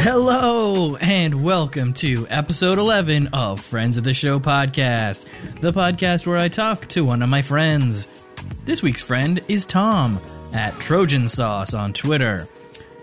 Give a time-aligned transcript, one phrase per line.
[0.00, 5.24] Hello, and welcome to episode 11 of Friends of the Show podcast,
[5.60, 8.06] the podcast where I talk to one of my friends.
[8.64, 10.20] This week's friend is Tom
[10.52, 12.48] at Trojan Sauce on Twitter.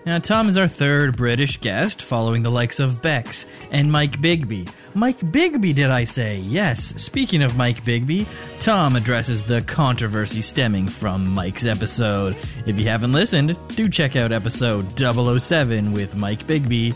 [0.06, 4.70] Now, Tom is our third British guest, following the likes of Bex and Mike Bigby.
[4.94, 6.36] Mike Bigby, did I say?
[6.36, 6.94] Yes.
[7.02, 8.24] Speaking of Mike Bigby,
[8.60, 12.36] Tom addresses the controversy stemming from Mike's episode.
[12.66, 16.94] If you haven't listened, do check out episode 007 with Mike Bigby.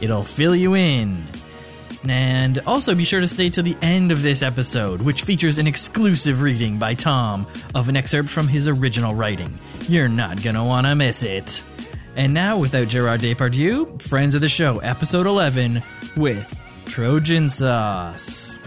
[0.00, 1.26] It'll fill you in.
[2.08, 5.66] And also be sure to stay to the end of this episode, which features an
[5.66, 7.44] exclusive reading by Tom
[7.74, 9.58] of an excerpt from his original writing.
[9.88, 11.64] You're not gonna wanna miss it.
[12.14, 15.82] And now, without Gerard Depardieu, Friends of the Show, episode 11,
[16.14, 18.58] with Trojan Sauce.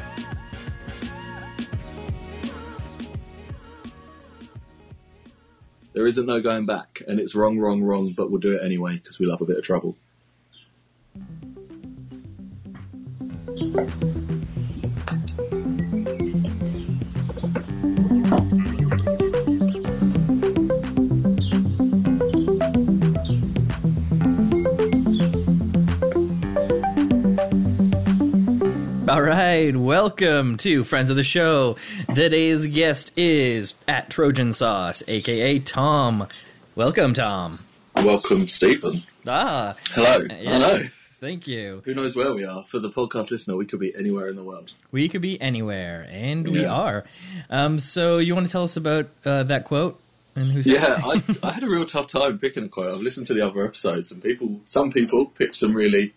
[5.94, 8.95] There isn't no going back, and it's wrong, wrong, wrong, but we'll do it anyway
[8.95, 9.95] because we love a bit of trouble.
[29.08, 31.78] All right, welcome to Friends of the Show.
[32.16, 36.28] Today's guest is at Trojan Sauce, aka Tom.
[36.75, 37.59] Welcome, Tom.
[37.95, 39.03] Welcome, Stephen.
[39.28, 40.25] Ah, Hello.
[40.30, 40.80] yes, Hello.
[41.20, 41.84] Thank you.
[41.86, 42.64] Who knows where we are?
[42.66, 44.72] For the podcast listener, we could be anywhere in the world.
[44.92, 47.06] We could be anywhere, and we are.
[47.50, 50.00] Um, so, you want to tell us about uh, that quote
[50.36, 51.00] and who said Yeah?
[51.03, 52.95] I, I had a real tough time picking a quote.
[52.95, 56.14] I've listened to the other episodes, and people, some people picked some really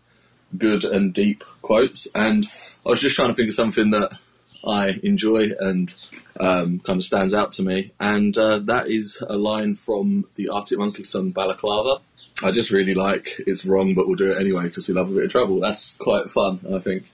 [0.56, 2.46] good and deep quotes, and
[2.86, 4.18] I was just trying to think of something that
[4.66, 5.94] I enjoy and
[6.40, 10.48] um, kind of stands out to me, and uh, that is a line from the
[10.48, 12.00] Arctic Monkeys song "Balaclava."
[12.42, 15.14] I just really like it's wrong, but we'll do it anyway because we love a
[15.14, 15.60] bit of trouble.
[15.60, 17.04] That's quite fun, I think.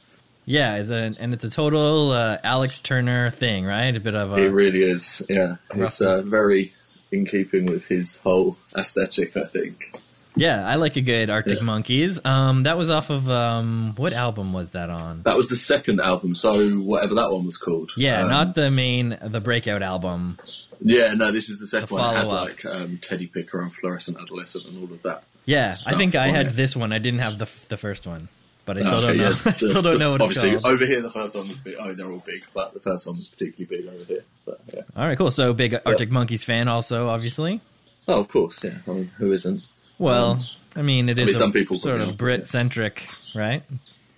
[0.47, 3.97] Yeah, it's a, and it's a total uh, Alex Turner thing, right?
[3.97, 5.56] A bit of a, It really is, yeah.
[5.74, 6.74] It's uh, very
[7.10, 9.98] in keeping with his whole aesthetic, I think.
[10.37, 10.67] Yeah.
[10.69, 11.65] I like a good Arctic Yeah.
[11.65, 12.21] Monkeys.
[12.25, 15.22] Um, that was off of um, what album was that on?
[15.22, 17.93] That was the second album, so whatever that one was called.
[17.97, 20.39] Yeah, Um, not the main, the breakout album.
[20.81, 22.15] Yeah, no, this is the second The one.
[22.15, 25.22] It had like um, Teddy Picker and Fluorescent Adolescent and all of that.
[25.47, 26.53] Yeah, I think I had it.
[26.56, 26.93] this one.
[26.93, 28.28] I didn't have the the first one,
[28.65, 29.22] but I Oh, still don't know.
[29.31, 30.75] yeah, I still the- don't know what it's Obviously, called.
[30.75, 31.77] over here the first one was big.
[31.78, 34.25] Oh, they're all big, but the first one was particularly big over here.
[34.47, 34.81] But, yeah.
[34.97, 35.31] All right, cool.
[35.31, 37.61] So big Arctic Monkeys fan, also obviously.
[38.09, 38.78] Oh, of course, yeah.
[38.87, 39.62] I mean, who isn't?
[39.99, 40.44] Well,
[40.77, 43.62] I mean, it is mean, a some people sort of Brit centric, right?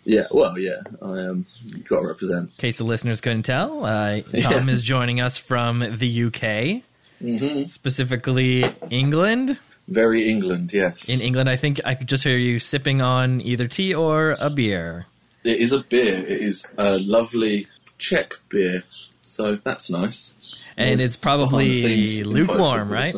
[0.05, 0.83] Yeah, well, yeah.
[1.03, 1.47] I um,
[1.89, 2.43] got to represent.
[2.51, 4.73] In case the listeners couldn't tell, uh, Tom Yeah.
[4.73, 6.83] is joining us from the UK,
[7.21, 9.59] hmm specifically England.
[9.89, 11.09] Very England, yes.
[11.09, 14.51] In England, I think I could just hear you sipping on either tea or a
[14.51, 15.07] beer.
[15.45, 16.19] It is a beer.
[16.19, 18.83] It is a lovely Czech beer,
[19.23, 20.35] so that's nice.
[20.77, 23.15] And There's it's probably lukewarm, right?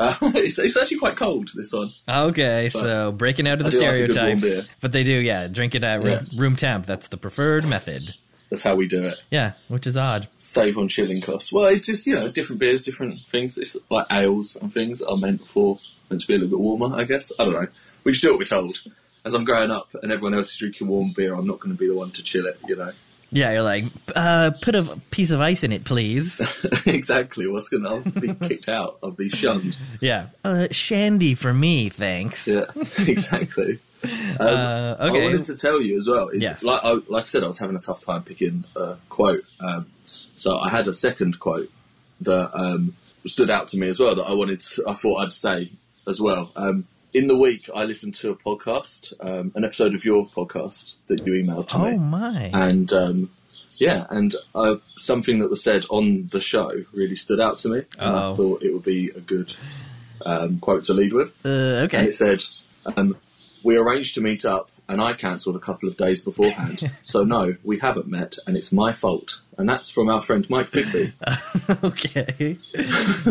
[0.00, 1.50] Uh, it's, it's actually quite cold.
[1.54, 1.90] This one.
[2.08, 5.12] Okay, so breaking out of the do like a good warm stereotypes, but they do,
[5.12, 6.40] yeah, drink it at room, Yeah.
[6.40, 6.86] room temp.
[6.86, 8.14] That's the preferred method.
[8.48, 9.20] That's how we do it.
[9.30, 10.26] Yeah, which is odd.
[10.38, 11.52] Save on chilling costs.
[11.52, 13.56] Well, it's just you know different beers, different things.
[13.58, 15.78] It's like ales and things are meant for
[16.08, 16.96] meant to be a little bit warmer.
[16.98, 17.68] I guess I don't know.
[18.02, 18.78] We just do what we're told.
[19.24, 21.78] As I'm growing up and everyone else is drinking warm beer, I'm not going to
[21.78, 22.58] be the one to chill it.
[22.66, 22.92] You know.
[23.32, 23.84] Yeah, you're like,
[24.16, 26.40] uh, put a piece of ice in it, please.
[26.86, 27.46] exactly.
[27.46, 28.20] What's going to?
[28.20, 28.98] Be kicked out.
[29.02, 29.76] I'll be shunned.
[30.00, 32.48] yeah, uh, shandy for me, thanks.
[32.48, 32.64] Yeah.
[32.98, 33.78] exactly.
[34.02, 36.28] Um, Uh, I wanted to tell you as well.
[36.28, 36.62] Is Yes.
[36.64, 39.44] like I, like I said, I was having a tough time picking a quote.
[39.60, 39.90] Um,
[40.38, 41.70] so I had a second quote
[42.22, 42.96] that um,
[43.26, 44.60] stood out to me as well that I wanted.
[44.60, 45.72] To, I thought I'd say
[46.08, 46.50] as well.
[46.56, 50.94] Um, in the week, I listened to a podcast, um, an episode of your podcast
[51.08, 52.50] that you emailed to Oh me, my!
[52.52, 53.30] and um,
[53.78, 57.78] yeah, and uh, something that was said on the show really stood out to me,
[57.98, 58.32] and Uh-oh.
[58.32, 59.54] I thought it would be a good
[60.24, 61.28] um, quote to lead with.
[61.44, 62.04] Uh, And okay.
[62.06, 62.42] it said,
[62.96, 63.16] um,
[63.62, 66.90] "We arranged to meet up, and I cancelled a couple of days beforehand.
[67.02, 70.70] so no, we haven't met, and it's my fault." And that's from our friend Mike
[70.70, 71.12] Bigby.
[71.84, 72.56] okay.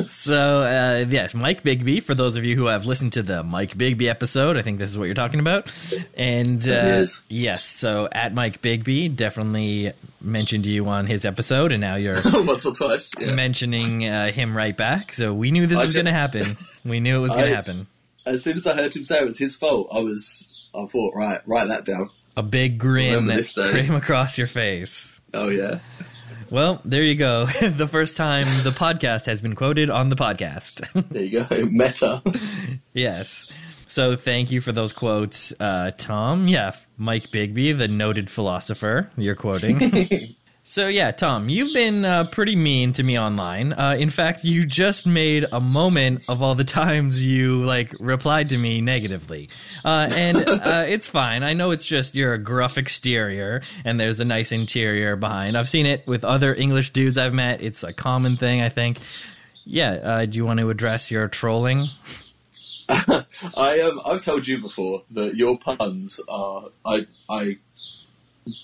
[0.06, 3.76] so, uh, yes, Mike Bigby, for those of you who have listened to the Mike
[3.76, 5.74] Bigby episode, I think this is what you're talking about.
[6.16, 9.92] And uh, yes, so at Mike Bigby, definitely
[10.22, 13.12] mentioned you on his episode, and now you're Once or twice.
[13.20, 13.34] Yeah.
[13.34, 15.14] mentioning uh, him right back.
[15.14, 16.58] So we knew this I was going to happen.
[16.86, 17.88] We knew it was going to happen.
[18.28, 20.59] As soon as I heard him say it was his fault, I was.
[20.74, 22.10] I thought, right, write that down.
[22.38, 25.20] A big grin that came across your face.
[25.34, 25.80] Oh yeah.
[26.50, 27.46] Well, there you go.
[27.62, 30.82] the first time the podcast has been quoted on the podcast.
[31.12, 31.66] There you go.
[31.66, 32.22] Meta.
[32.94, 33.52] yes.
[33.88, 36.48] So thank you for those quotes, uh, Tom.
[36.48, 40.36] Yeah, Mike Bigby, the noted philosopher, you're quoting.
[40.70, 43.74] so yeah, Tom, you've been uh, pretty mean to me online.
[43.74, 48.50] Uh, in fact, you just made a moment of all the times you like replied
[48.50, 49.50] to me negatively,
[49.84, 51.42] uh, and uh, it's fine.
[51.42, 55.58] I know it's just you're a gruff exterior and there's a nice interior behind.
[55.58, 57.64] I've seen it with other English dudes I've met.
[57.64, 59.00] It's a common thing, I think.
[59.66, 61.88] Yeah, uh, do you want to address your trolling?
[62.90, 67.58] I um, I've told you before that your puns are I I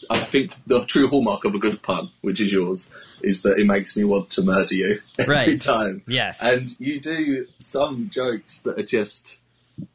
[0.10, 2.90] I think the true hallmark of a good pun, which is yours,
[3.24, 5.62] is that it makes me want to murder you every Right.
[5.62, 6.02] time.
[6.08, 6.40] Yes.
[6.42, 9.40] And you do some jokes that are just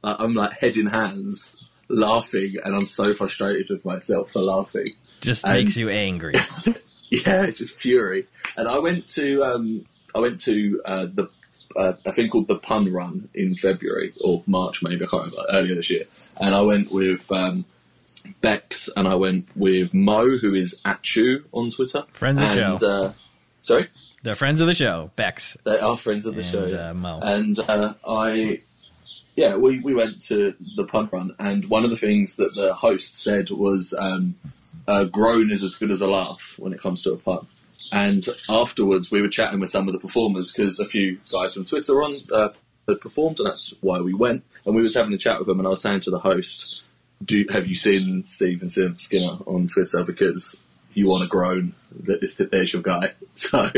[0.04, 4.88] uh, I'm like head in hands laughing, and I'm so frustrated with myself for laughing.
[5.20, 6.34] Just And- makes you angry.
[7.12, 8.28] Yeah, just fury.
[8.56, 9.84] And I went to um,
[10.14, 11.28] I went to uh, the
[11.76, 15.44] uh, a thing called the Pun Run in February or March, maybe I can't remember
[15.52, 16.04] earlier this year.
[16.40, 17.64] And I went with um,
[18.40, 22.04] Bex and I went with Mo, who is at Chew on Twitter.
[22.12, 22.86] Friends of the show.
[22.86, 23.12] Uh,
[23.62, 23.88] sorry,
[24.22, 25.56] They're friends of the show, Bex.
[25.64, 26.66] they are friends of the And, show.
[26.66, 26.90] yeah.
[26.90, 27.20] uh, Mo.
[27.22, 28.60] And uh, I,
[29.36, 32.74] yeah, we, we went to the pun run, and one of the things that the
[32.74, 34.34] host said was, um,
[34.86, 37.46] "A groan is as good as a laugh when it comes to a pun."
[37.92, 41.64] And afterwards, we were chatting with some of the performers because a few guys from
[41.64, 42.50] Twitter on uh,
[42.86, 44.42] had performed, and that's why we went.
[44.66, 46.82] And we was having a chat with them, and I was saying to the host,
[47.24, 50.04] "Do have you seen Stephen Sim- Skinner on Twitter?
[50.04, 50.56] Because
[50.94, 53.70] you want to groan, there's your guy." So,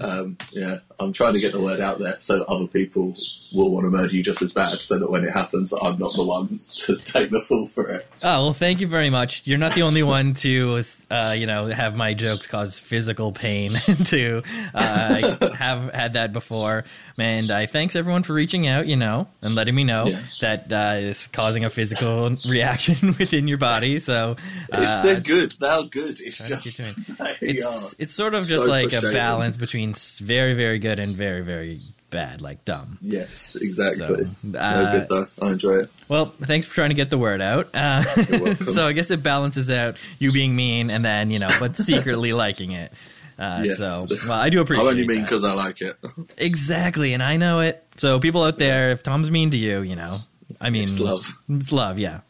[0.00, 3.14] um, yeah, I'm trying to get the word out there so that other people
[3.54, 6.16] will want to murder you just as bad, so that when it happens, I'm not
[6.16, 8.08] the one to take the fall for it.
[8.24, 9.42] Oh well, thank you very much.
[9.44, 13.74] You're not the only one to, uh, you know, have my jokes cause physical pain.
[14.06, 14.42] to
[14.74, 16.82] uh, have had that before,
[17.18, 20.22] and I thanks everyone for reaching out, you know, and letting me know Yeah.
[20.40, 24.00] that uh, is causing a physical reaction within your body.
[24.00, 24.34] So
[24.72, 25.52] It's, uh, they're good.
[25.52, 26.18] They're good.
[26.20, 27.08] It's trying to keep just
[27.58, 31.42] it's it's sort of just so like a balance between very very good and very
[31.42, 31.78] very
[32.10, 32.98] bad, like dumb.
[33.00, 34.24] Yes, exactly.
[34.24, 35.26] So, no uh, good though.
[35.40, 35.90] I enjoy it.
[36.08, 37.68] Well, thanks for trying to get the word out.
[37.74, 38.02] Uh,
[38.54, 42.32] so I guess it balances out you being mean and then you know, but secretly
[42.44, 42.92] liking it.
[43.38, 43.78] Uh, Yes.
[43.78, 44.84] So, well, I do appreciate.
[44.84, 45.96] I only mean because I like it.
[46.36, 47.84] exactly, and I know it.
[47.96, 50.18] So, people out there, if Tom's mean to you, you know,
[50.60, 51.32] I mean, It's love.
[51.48, 52.20] It's love, yeah.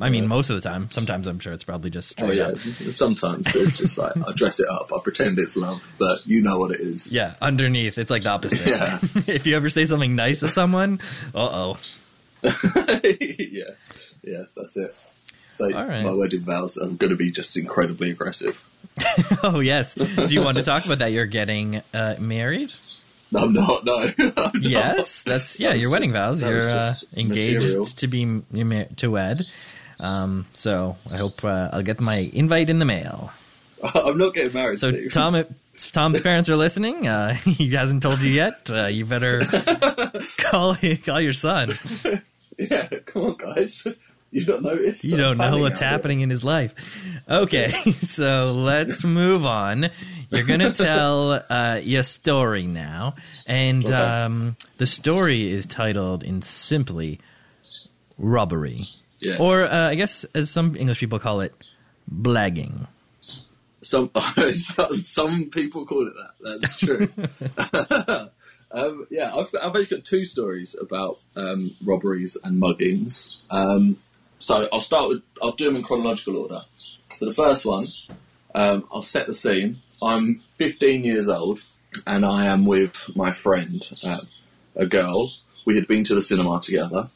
[0.00, 0.90] I mean, most of the time.
[0.90, 2.48] Sometimes I'm sure it's probably just Oh yeah.
[2.48, 2.58] up.
[2.58, 4.92] Sometimes it's just like I dress it up.
[4.92, 7.12] I pretend it's love, but you know what it is.
[7.12, 8.66] Yeah, underneath, it's like the opposite.
[8.66, 8.98] Yeah.
[9.28, 11.00] if you ever say something nice to someone,
[11.34, 11.76] uh oh.
[12.42, 13.70] yeah,
[14.22, 14.94] yeah, that's it.
[15.52, 16.04] So All right.
[16.04, 18.62] my wedding vows are going to be just incredibly aggressive.
[19.42, 19.94] Oh, yes.
[19.94, 21.12] Do you want to talk about that?
[21.12, 22.72] You're getting uh, married?
[23.30, 23.84] No, I'm not.
[23.84, 24.10] No.
[24.18, 24.62] I'm not.
[24.62, 25.70] Yes, that's yeah.
[25.70, 26.42] That Your wedding just- vows.
[26.42, 27.84] You're uh, engaged material.
[27.84, 29.38] to be to wed.
[30.00, 33.32] Um, so I hope uh, I'll get my invite in the mail.
[33.82, 34.78] I'm not getting married.
[34.78, 35.12] So Steve.
[35.12, 38.70] Tom, if Tom's parents are listening, uh, he hasn't told you yet.
[38.72, 39.40] Uh, you better
[40.38, 41.74] call call your son.
[42.58, 43.86] yeah, come on, guys.
[44.30, 45.04] You don't notice?
[45.04, 46.74] You don't know what's happening in his life.
[47.30, 47.68] Okay,
[48.02, 49.90] so let's move on.
[50.30, 53.14] You're gonna tell uh, your story now,
[53.46, 53.94] and Okay.
[53.94, 57.20] um, the story is titled in simply
[58.18, 58.78] robbery.
[59.24, 59.40] Yes.
[59.40, 61.54] Or uh, I guess, as some English people call it,
[62.12, 62.86] blagging.
[63.80, 64.10] Some
[64.54, 66.60] some people call it that.
[66.60, 67.08] That's true.
[68.70, 73.36] um, yeah, I've, I've actually got two stories about um, robberies and muggings.
[73.50, 73.98] Um,
[74.38, 76.62] so I'll start with I'll do them in chronological order.
[77.18, 77.86] So the first one,
[78.54, 79.78] um, I'll set the scene.
[80.02, 81.64] I'm 15 years old,
[82.06, 84.22] and I am with my friend, uh,
[84.76, 85.30] a girl.
[85.64, 87.08] We had been to the cinema together,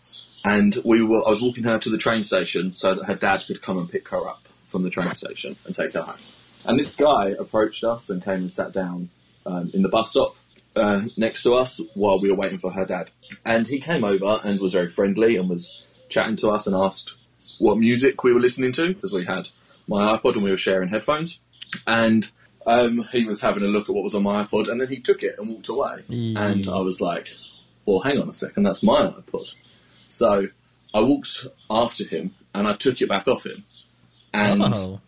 [0.45, 1.27] and we were.
[1.27, 3.91] I was walking her to the train station so that her dad could come and
[3.91, 6.19] pick her up from the train station and take her home.
[6.65, 9.11] And this guy approached us and came and sat down
[9.47, 10.37] um, in the bus stop
[10.77, 13.11] uh, next to us while we were waiting for her dad.
[13.45, 17.15] And he came over and was very friendly and was chatting to us and asked
[17.59, 19.49] what music we were listening to because we had
[19.87, 21.41] my iPod and we were sharing headphones.
[21.87, 22.31] And
[22.67, 25.01] um, he was having a look at what was on my iPod and then he
[25.01, 26.03] took it and walked away.
[26.09, 26.37] Mm.
[26.39, 27.35] And I was like,
[27.87, 29.47] well, hang on a second, that's my iPod.
[30.09, 30.49] So
[30.95, 33.65] I walked after him and I took it back off him.
[34.33, 35.01] And oh,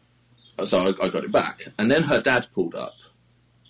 [0.64, 1.69] so I, I got it back.
[1.78, 2.95] And then her dad pulled up.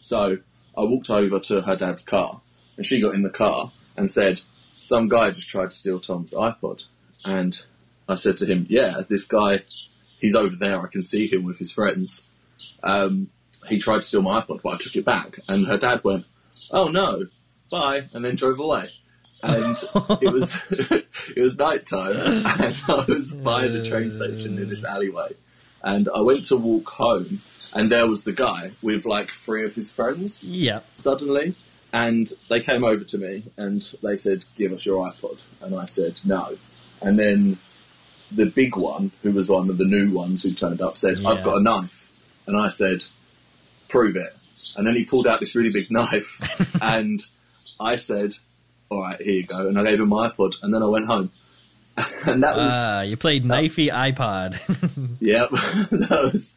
[0.00, 0.38] So
[0.76, 2.40] I walked over to her dad's car,
[2.76, 4.40] and she got in the car and said,
[4.82, 6.82] "Some guy just tried to steal Tom's iPod."
[7.24, 7.60] And
[8.08, 9.62] I said to him, "Yeah, this guy,
[10.18, 10.80] he's over there.
[10.80, 12.26] I can see him with his friends."
[12.82, 13.30] Um,
[13.68, 15.38] he tried to steal my iPod, but I took it back.
[15.48, 16.24] And her dad went,
[16.70, 17.26] "Oh no,
[17.70, 18.90] bye," and then drove away.
[19.42, 19.76] And
[20.22, 24.84] it was it was night time, and I was by the train station in this
[24.84, 25.34] alleyway,
[25.82, 27.40] and I went to walk home,
[27.74, 30.80] and there was the guy with like three of his friends Yeah.
[30.92, 31.54] suddenly,
[31.92, 35.86] and they came over to me and they said, "Give us your iPod," and I
[35.86, 36.58] said, "No,"
[37.00, 37.58] and then
[38.30, 41.30] the big one, who was one of the new ones who turned up, said, Yeah.
[41.30, 42.12] "I've got a knife,"
[42.46, 43.04] and I said,
[43.88, 44.36] "Prove it,"
[44.76, 47.24] and then he pulled out this really big knife, and
[47.80, 48.34] I said,
[48.90, 51.06] "All right, here you go," and I gave him my iPod, and then I went
[51.06, 51.30] home,
[52.26, 54.58] and that was Uh, you played knifey iPod.
[55.20, 55.50] Yep,
[55.90, 56.54] that was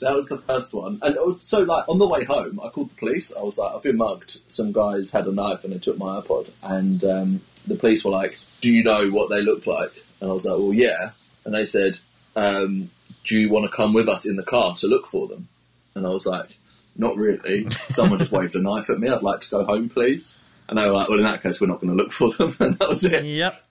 [0.00, 0.98] that was the first one.
[1.02, 3.32] And so, like on the way home, I called the police.
[3.36, 4.40] I was like, "I've been mugged.
[4.48, 8.10] Some guys had a knife and they took my iPod." And um, the police were
[8.10, 11.10] like, "Do you know what they look like?" And I was like, "Well, yeah."
[11.44, 11.98] And they said,
[12.36, 12.88] um,
[13.24, 15.48] "Do you want to come with us in the car to look for them?"
[15.94, 16.56] And I was like,
[16.96, 17.68] "Not really.
[17.88, 19.08] Someone just waved a knife at me.
[19.08, 20.36] I'd like to go home, please."
[20.68, 22.54] And they were like, "Well, in that case, we're not going to look for them."
[22.60, 23.24] And that was it.
[23.24, 23.62] yep.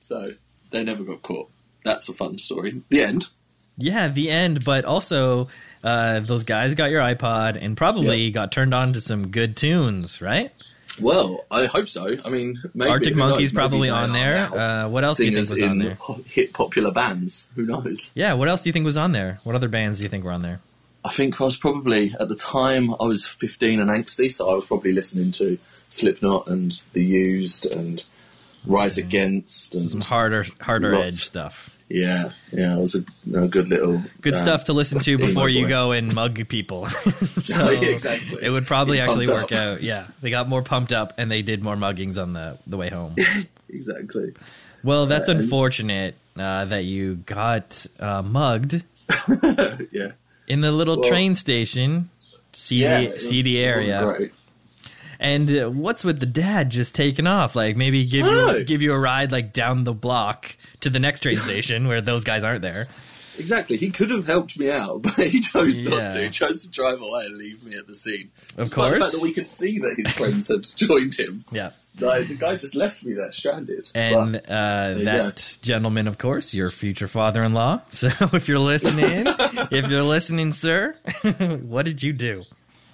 [0.00, 0.32] So
[0.70, 1.50] they never got caught.
[1.84, 2.82] That's a fun story.
[2.90, 3.28] The end.
[3.76, 5.48] Yeah, the end, but also
[5.84, 8.30] uh, those guys got your iPod and probably Yeah.
[8.30, 10.50] got turned on to some good tunes, right?
[11.00, 12.16] Well, I hope so.
[12.24, 13.14] I mean, maybe, Arctic?
[13.14, 14.52] Monkeys probably on there.
[14.52, 15.94] Uh, what else do you think was on there?
[15.94, 17.50] ho- Hit popular bands.
[17.54, 18.10] Who knows?
[18.16, 19.38] Yeah, what else do you think was on there?
[19.44, 20.58] What other bands do you think were on there?
[21.04, 24.54] I think I was probably at the time I was 15 and angsty, so I
[24.56, 25.56] was probably listening to
[25.88, 28.02] Slipknot and The Used and
[28.66, 31.06] Rise Against and Some harder, harder Lots.
[31.06, 31.74] edge stuff.
[31.88, 33.04] yeah, yeah, it was a,
[33.34, 35.68] a good little Good uh, stuff to listen to before you boy.
[35.70, 36.86] go and mug people.
[37.40, 38.38] so Yeah, exactly.
[38.42, 39.58] it would probably actually work up.
[39.58, 39.82] out.
[39.82, 42.90] Yeah, they got more pumped up and they did more muggings on the the way
[42.90, 43.14] home.
[43.70, 44.32] Exactly.
[44.82, 48.82] Well, that's Uh, unfortunate uh, that you got uh, mugged
[49.92, 50.12] yeah.
[50.46, 52.08] in the little Well, train station,
[52.54, 54.30] seedy, yeah, it was- seedy wasn't area.
[55.20, 57.56] And uh, what's with the dad just taking off?
[57.56, 61.20] Like maybe give you give you a ride like down the block to the next
[61.20, 62.88] train station where those guys aren't there.
[63.38, 63.76] Exactly.
[63.76, 65.90] He could have helped me out, but he chose Yeah.
[65.90, 66.24] not to.
[66.24, 68.30] He chose to drive away and leave me at the scene.
[68.56, 68.98] Of Despite The course.
[69.02, 71.44] fact that we could see that his friends had joined him.
[71.52, 71.70] Yeah.
[72.00, 73.90] Like, the guy just left me there stranded.
[73.94, 77.82] And But, uh, that gentleman, of course, your future father-in-law.
[77.90, 79.24] So if you're listening,
[79.70, 80.96] if you're listening, sir,
[81.62, 82.44] what did you do?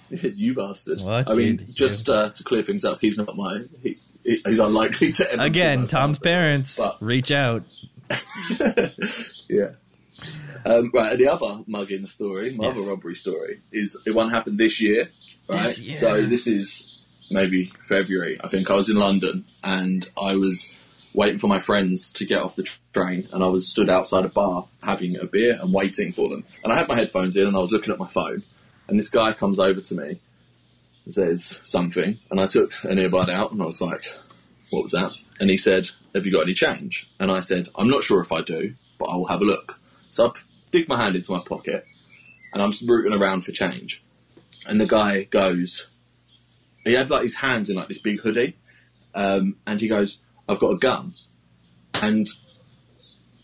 [0.35, 1.01] you bastard.
[1.01, 3.61] What I mean, just uh, to clear things up, he's not my.
[3.81, 5.37] He, he- he's unlikely to ever.
[5.37, 6.29] be Again, Tom's father.
[6.29, 7.63] parents But- reach out.
[9.49, 9.71] Yeah.
[10.65, 12.79] Um, right, and the other mugging story, my Yes.
[12.79, 15.09] other robbery story, is the one happened this year.
[15.47, 15.95] Right, This year.
[15.95, 16.97] so this is
[17.29, 18.39] maybe February.
[18.43, 20.73] I think I was in London and I was
[21.13, 24.29] waiting for my friends to get off the train, and I was stood outside a
[24.29, 26.43] bar having a beer and waiting for them.
[26.63, 28.41] And I had my headphones in, and I was looking at my phone,
[28.87, 30.19] and this guy comes over to me,
[31.03, 34.05] and says something, and I took an earbud out, and I was like,
[34.69, 37.89] "What was that?" And he said, "Have you got any change?" And I said, "I'm
[37.89, 40.31] not sure if I do, but I will have a look." So I
[40.71, 41.85] dig my hand into my pocket,
[42.53, 44.01] and I'm rooting around for change.
[44.65, 45.87] And the guy goes,
[46.85, 48.55] he had like his hands in like this big hoodie,
[49.13, 51.13] um, and he goes, "I've got a gun,"
[51.93, 52.29] and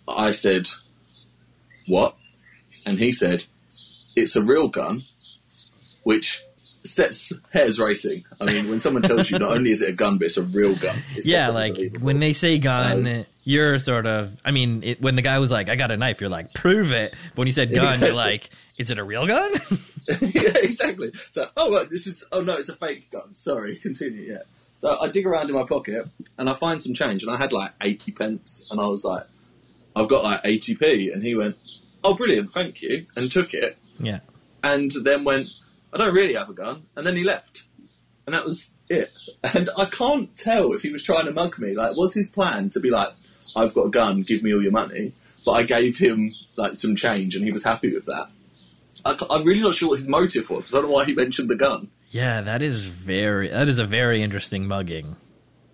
[0.07, 0.69] I said,
[1.87, 2.15] "What?"
[2.85, 3.45] And he said,
[4.15, 5.03] "It's a real gun,"
[6.03, 6.43] which
[6.83, 8.25] sets hairs racing.
[8.39, 10.43] I mean, when someone tells you not only is it a gun, but it's a
[10.43, 10.97] real gun.
[11.23, 14.35] Yeah, like when they say gun, Um, you're sort of.
[14.45, 16.91] I mean, it, when the guy was like, "I got a knife," you're like, "Prove
[16.91, 18.07] it." But when you said gun, Exactly.
[18.07, 19.51] you're like, "Is it a real gun?"
[20.21, 21.11] yeah, exactly.
[21.29, 22.23] So, oh, this is.
[22.31, 23.35] Oh no, it's a fake gun.
[23.35, 24.31] Sorry, continue.
[24.33, 24.41] Yeah.
[24.77, 26.07] So I dig around in my pocket
[26.39, 29.23] and I find some change, and I had like eighty pence, and I was like,
[29.95, 31.55] I've got like eighty p, and he went,
[32.03, 34.19] oh, brilliant, thank you, and took it, yeah.
[34.63, 35.49] and then went,
[35.93, 37.63] I don't really have a gun, and then he left,
[38.25, 39.15] and that was it.
[39.43, 41.75] And I can't tell if he was trying to mug me.
[41.75, 43.09] Like, was his plan to be like,
[43.55, 45.13] I've got a gun, give me all your money?
[45.45, 48.29] But I gave him like some change, and he was happy with that.
[49.03, 50.71] I, am really not sure what his motive was.
[50.71, 51.89] I don't know why he mentioned the gun.
[52.11, 53.47] Yeah, that is very.
[53.49, 55.15] That is a very interesting mugging.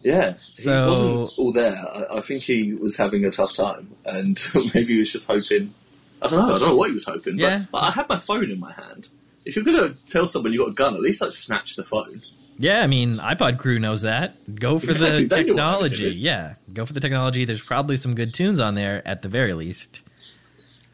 [0.01, 1.75] Yeah, So- he wasn't all there.
[1.75, 4.39] I, I think he was having a tough time, and
[4.74, 5.74] maybe he was just hoping.
[6.21, 6.55] I don't know.
[6.55, 7.38] I don't know what he was hoping.
[7.38, 7.65] Yeah.
[7.71, 9.09] But I had my phone in my hand.
[9.47, 12.21] If you're gonna tell someone you got a gun, at least like snatch the phone.
[12.59, 14.33] Yeah, I mean, iPod crew knows that.
[14.55, 16.15] Go for Exactly, the they knew what happened to technology.
[16.17, 17.45] Yeah, go for the technology.
[17.45, 20.03] There's probably some good tunes on there at the very least.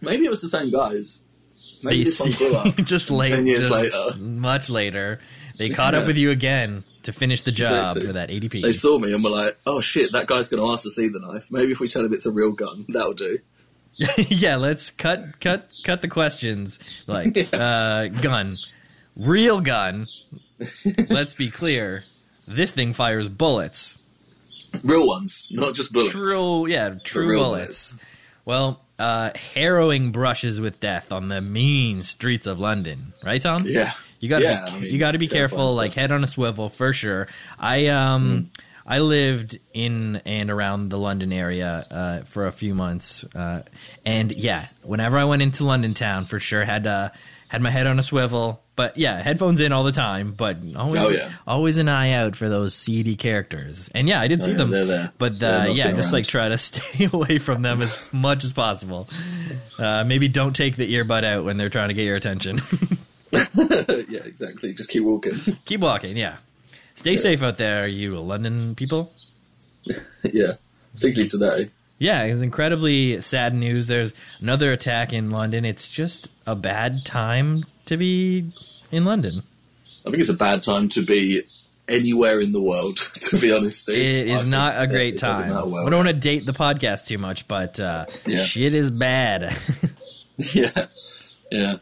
[0.02, 1.20] Maybe it was the same guys.
[1.82, 2.76] Maybe this one grew up.
[2.84, 5.20] just late, Ten years later, much later,
[5.58, 8.08] they caught up with you again to finish the job Exactly.
[8.08, 8.62] for that ADP.
[8.62, 11.08] they saw me and were like, "Oh shit, that guy's going to ask to see
[11.08, 11.48] the knife.
[11.52, 13.40] Maybe if we tell him it's a real gun, that'll do."
[14.18, 16.80] yeah, let's cut cut cut the questions.
[17.08, 18.56] Like, uh, gun.
[19.18, 20.06] real gun.
[21.10, 22.04] Let's be clear.
[22.48, 24.00] This thing fires bullets.
[24.84, 26.12] Real ones, not just bullets.
[26.12, 27.96] True, yeah, true real bullets.
[28.46, 33.64] Well, uh, harrowing brushes with death on the mean streets of London, right, Tom?
[33.66, 33.94] Yeah.
[34.20, 36.70] You gotta Yeah, be, I mean, you gotta be careful, like head on a swivel
[36.70, 37.28] for sure.
[37.60, 38.50] I um
[38.86, 43.64] I lived in and around the London area uh, for a few months, uh,
[44.06, 47.10] and yeah, whenever I went into London town, for sure had uh,
[47.48, 48.60] had my head on a swivel.
[48.76, 51.32] But yeah, headphones in all the time, but always Oh, yeah.
[51.46, 53.88] always an eye out for those seedy characters.
[53.94, 56.14] And yeah, I did Oh, see yeah, them, they're but They're uh, yeah, just around.
[56.14, 59.08] like try to stay away from them as much as possible.
[59.78, 62.60] Uh, maybe don't take the earbud out when they're trying to get your attention.
[63.32, 64.74] yeah, exactly.
[64.74, 65.34] Just keep walking.
[65.66, 66.38] Keep walking, yeah.
[66.96, 69.12] Stay safe out there, you London people.
[70.24, 70.54] yeah,
[70.94, 71.70] particularly today.
[72.00, 73.88] Yeah, it's incredibly sad news.
[73.88, 75.66] There's another attack in London.
[75.66, 78.52] It's just a bad time to be
[78.92, 79.44] in London.
[80.06, 81.44] I think it's a bad time to be
[81.88, 82.98] anywhere in the world.
[83.30, 83.88] To be honest.
[83.90, 85.50] It I is not a great time.
[85.50, 88.38] matter where we don't want to date the podcast too much, but uh, Yeah.
[88.44, 89.56] shit is bad.
[90.52, 90.88] Yeah,
[91.52, 91.76] yeah,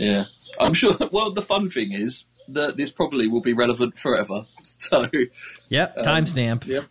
[0.00, 0.24] yeah.
[0.58, 0.96] I'm sure.
[1.12, 4.42] Well, the fun thing is that this probably will be relevant forever.
[4.62, 5.06] So,
[5.68, 6.66] yep, Um, timestamp.
[6.66, 6.86] yep.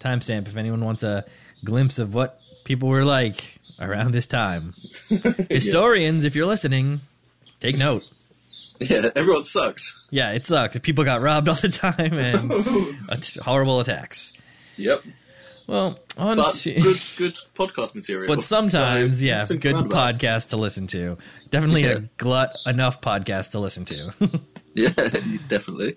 [0.00, 1.24] Timestamp if anyone wants a
[1.64, 4.74] glimpse of what people were like around this time.
[5.50, 7.00] Historians, if you're listening,
[7.60, 8.02] take note.
[8.80, 9.92] Yeah, everyone sucked.
[10.10, 10.80] Yeah, it sucked.
[10.82, 12.52] People got robbed all the time and
[13.42, 14.32] horrible attacks.
[14.76, 15.02] Yep.
[15.66, 18.26] Well, on But to, good, good podcast material.
[18.34, 21.16] but sometimes, So, yeah, good podcast to listen to.
[21.50, 24.12] Definitely a glut enough podcast to listen to.
[24.76, 24.90] Yeah,
[25.48, 25.96] definitely.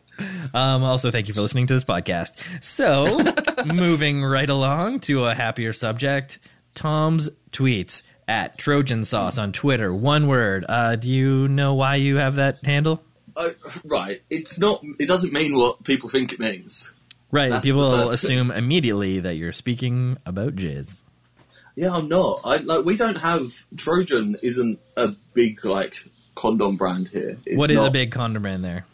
[0.54, 2.34] um, also, thank you for listening to this podcast.
[2.64, 3.24] So,
[3.66, 6.38] moving right along to a happier subject,
[6.76, 9.92] Tom's tweets at Trojan Sauce on Twitter.
[9.94, 10.64] One word.
[10.70, 13.02] Uh, do you know why you have that handle?
[13.36, 13.54] Oh,
[13.84, 14.22] right.
[14.30, 14.84] It's not.
[15.00, 16.92] It doesn't mean what people think it means.
[17.32, 18.38] Right, That's people first thing.
[18.38, 21.02] assume immediately that you're speaking about jizz.
[21.76, 22.42] Yeah, I'm not.
[22.44, 22.86] I like.
[22.86, 24.38] We don't have Trojan.
[24.42, 26.04] Isn't a big like
[26.38, 27.38] condom brand here.
[27.46, 28.86] It's what is a big condom brand there?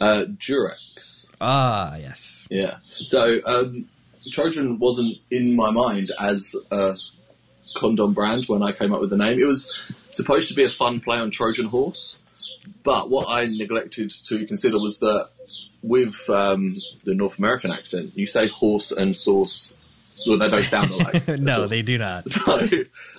[0.00, 1.26] uh, Durex?
[1.40, 2.48] Ah, yes.
[2.50, 2.76] Yeah.
[2.90, 3.88] So um,
[4.30, 6.94] Trojan wasn't in my mind as a
[7.74, 9.38] condom brand when I came up with the name.
[9.38, 9.72] It was
[10.10, 12.18] supposed to be a fun play on Trojan horse,
[12.82, 15.28] but what I neglected to consider was that
[15.82, 19.76] with um, the North American accent, you say horse and sauce.
[20.26, 21.28] Well, they don't sound alike.
[21.38, 22.26] no, they do not.
[22.30, 22.58] So,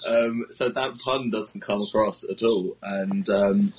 [0.08, 3.74] um, so that pun doesn't come across at all, and um,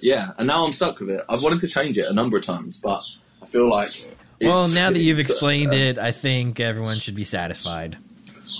[0.00, 1.24] yeah, and now I'm stuck with it.
[1.28, 3.00] I've wanted to change it a number of times, but
[3.42, 3.90] I feel like.
[4.40, 7.96] Well, now that you've explained uh, it, I think everyone should be satisfied.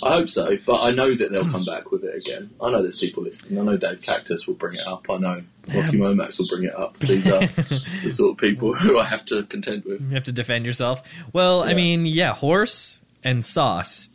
[0.03, 2.51] I hope so, but I know that they'll come back with it again.
[2.61, 3.59] I know there's people listening.
[3.59, 5.07] I know Dave Cactus will bring it up.
[5.09, 5.43] I know
[5.75, 6.99] Rocky Momax will bring it up.
[6.99, 7.41] These are
[8.03, 10.01] the sort of people who I have to contend with.
[10.01, 11.03] You have to defend yourself.
[11.33, 14.09] Well, I mean, yeah, horse and sauce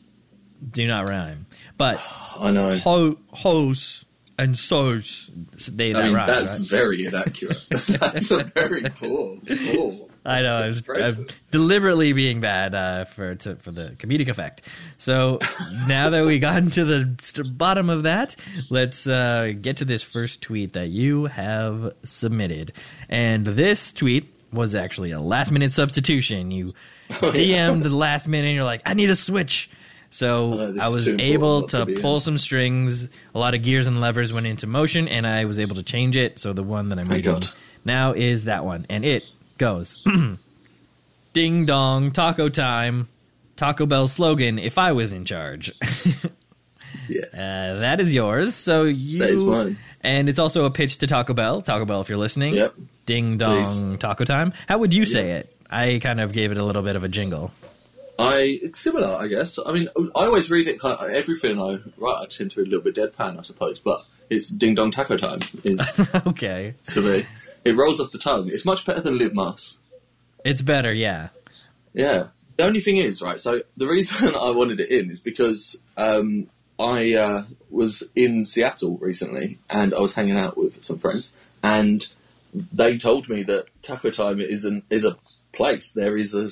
[0.71, 1.45] do not rhyme,
[1.77, 2.01] but
[2.39, 2.77] I know.
[2.77, 4.05] ho- hose
[4.39, 5.29] and sauce
[5.71, 6.27] they I mean, rhyme.
[6.27, 6.69] that's right?
[6.69, 7.63] very inaccurate.
[7.69, 9.37] that's a very poor.
[9.45, 10.07] poor.
[10.25, 10.55] I know.
[10.55, 14.67] I was I'm deliberately being bad uh, for to, for the comedic effect.
[14.97, 15.39] So
[15.87, 18.35] now that we got into the bottom of that,
[18.69, 22.71] let's uh, get to this first tweet that you have submitted.
[23.09, 26.51] And this tweet was actually a last minute substitution.
[26.51, 26.73] You
[27.21, 29.69] DM'd the last minute, and you're like, "I need a switch."
[30.09, 31.99] So I was able to in.
[32.01, 33.07] pull some strings.
[33.33, 36.15] A lot of gears and levers went into motion, and I was able to change
[36.15, 36.37] it.
[36.39, 37.49] So the one that I'm Thank reading God.
[37.83, 39.25] now is that one, and it
[39.57, 40.05] goes
[41.33, 43.07] Ding dong, taco time.
[43.55, 45.71] Taco Bell slogan, if I was in charge.
[47.09, 47.33] Yes.
[47.33, 48.55] Uh, that is yours.
[48.55, 49.77] So you That is mine.
[50.01, 51.61] And it's also a pitch to Taco Bell.
[51.61, 52.53] Taco Bell if you're listening.
[52.55, 52.75] Yep.
[53.05, 53.97] Ding dong Please.
[53.99, 54.53] taco time.
[54.67, 55.52] How would you say it?
[55.73, 57.51] I kind of gave it a little bit of a jingle.
[58.19, 59.57] I it's similar, I guess.
[59.65, 60.79] I mean, I always read it.
[60.79, 63.79] Kind of, everything I write, I tend to read a little bit deadpan, I suppose.
[63.79, 65.81] But it's ding dong taco time is
[66.27, 66.75] okay.
[66.85, 67.25] to me.
[67.65, 68.49] It rolls off the tongue.
[68.49, 69.79] It's much better than live mas.
[70.45, 71.29] It's better, yeah.
[71.93, 72.27] Yeah.
[72.57, 76.47] The only thing is, right, so the reason I wanted it in is because um,
[76.77, 81.33] I uh, was in Seattle recently and I was hanging out with some friends
[81.63, 82.05] and
[82.53, 85.17] they told me that Taco Time is, an, is a
[85.53, 85.91] place.
[85.91, 86.49] There is a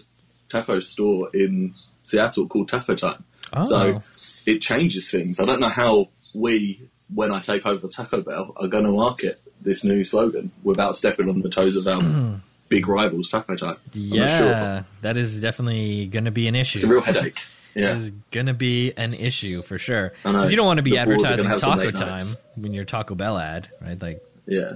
[0.49, 3.23] taco store in Seattle called Taco Time.
[3.53, 3.63] Oh.
[3.63, 3.99] So
[4.45, 5.39] it changes things.
[5.39, 9.41] I don't know how we, when I take over Taco Bell, are going to market
[9.61, 12.35] this new slogan without stepping on the toes of our hmm.
[12.69, 13.77] big rivals, Taco Time.
[13.93, 14.47] I'm not sure.
[14.47, 16.77] yeah, that is definitely going to be an issue.
[16.77, 17.39] It's a real headache.
[17.73, 17.95] Yeah.
[17.95, 20.11] is going to be an issue for sure.
[20.23, 22.35] Because you don't want to be advertising gonna have some Taco Time nights.
[22.57, 24.01] when you're Taco Bell ad, right?
[24.01, 24.73] Like Yeah.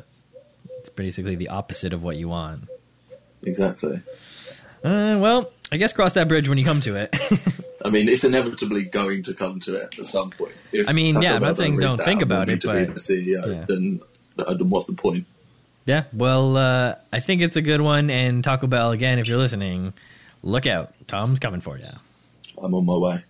[0.80, 2.70] It's basically the opposite of what you want.
[3.46, 4.02] Exactly.
[4.84, 7.16] Uh, well, I guess cross that bridge when you come to it.
[7.86, 10.54] I mean, it's inevitably going to come to it at some point.
[10.72, 13.48] If I mean, Taco yeah, I'm not saying don't think about it, to but- CEO,
[13.48, 13.66] yeah.
[13.68, 14.02] then,
[14.38, 15.26] then what's the point?
[15.86, 18.10] yeah, well, uh, I think it's a good one.
[18.10, 19.94] And Taco Bell, again, if you're listening,
[20.44, 20.94] look out.
[21.08, 21.86] Tom's coming for you.
[22.62, 23.24] I'm on my way.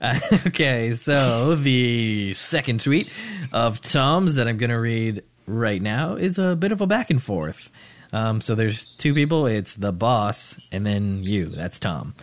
[0.00, 3.10] Uh, okay, so the second tweet
[3.52, 7.10] of Tom's that I'm going to read right now is a bit of a back
[7.10, 7.70] and forth.
[8.12, 9.46] Um, so there's two people.
[9.46, 11.46] It's the boss and then you.
[11.46, 12.14] That's Tom.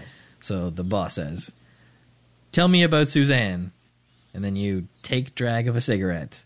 [0.42, 1.52] So the boss says,
[2.52, 3.72] "Tell me about Suzanne,"
[4.34, 6.44] and then you take drag of a cigarette.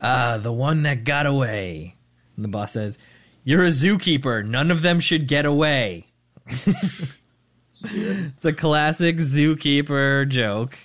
[0.00, 1.94] Ah, the one that got away.
[2.36, 2.98] And the boss says,
[3.44, 4.44] "You're a zookeeper.
[4.44, 6.06] None of them should get away."
[7.84, 10.76] It's a classic zookeeper joke.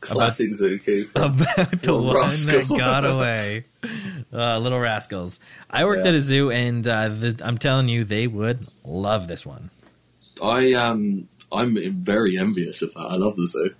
[0.00, 1.08] Classic Zuki.
[1.14, 2.60] about the Little one rascal.
[2.64, 3.64] that got away.
[4.32, 5.38] Uh, little rascals.
[5.70, 6.08] I worked Yeah.
[6.08, 9.70] at a zoo, and uh, the, I'm telling you, they would love this one.
[10.42, 13.00] I um, I'm very envious of that.
[13.00, 13.72] I love the zoo.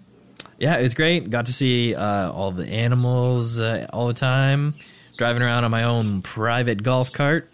[0.58, 1.28] Yeah, it's great.
[1.30, 4.74] Got to see uh, all the animals uh, all the time.
[5.16, 7.52] Driving around on my own private golf cart.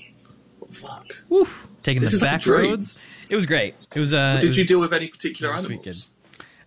[0.70, 1.06] Fuck.
[1.30, 1.66] Woof.
[1.82, 2.94] Taking This the back roads.
[3.30, 3.76] It was great.
[3.94, 4.12] It was.
[4.12, 6.10] Uh, Did was- you deal with any particular animals?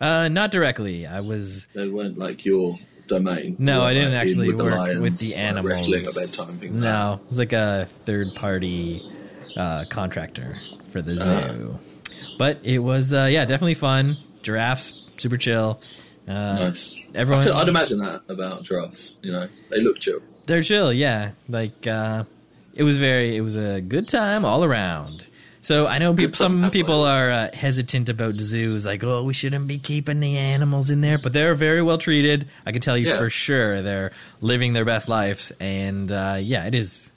[0.03, 1.07] Uh, not directly.
[1.07, 1.67] I was.
[1.73, 3.55] They weren't like your domain.
[3.59, 5.89] No, I didn't like, actually with work lions, with the like, animals.
[5.89, 6.59] wrestling at bedtime.
[6.59, 9.01] Things like no, it was like a third party
[9.55, 10.55] uh, contractor
[10.91, 11.51] for the Ah.
[11.53, 11.79] zoo.
[12.37, 14.17] But it was, uh, yeah, definitely fun.
[14.41, 15.79] Giraffes, super chill.
[16.27, 16.31] Uh.
[16.59, 16.95] Nice.
[17.13, 19.15] Everyone, could, I'd imagine that about giraffes.
[19.21, 20.19] You know, they look chill.
[20.47, 20.91] they're chill.
[20.91, 22.23] Yeah, like uh,
[22.73, 25.27] it was very, it was a good time all around.
[25.63, 29.77] So I know some people are uh, hesitant about zoos, like, oh, we shouldn't be
[29.79, 32.49] keeping the animals in there, but they're very well treated.
[32.65, 33.17] I can tell you Yeah.
[33.17, 37.11] for sure they're living their best lives, and uh, yeah, it is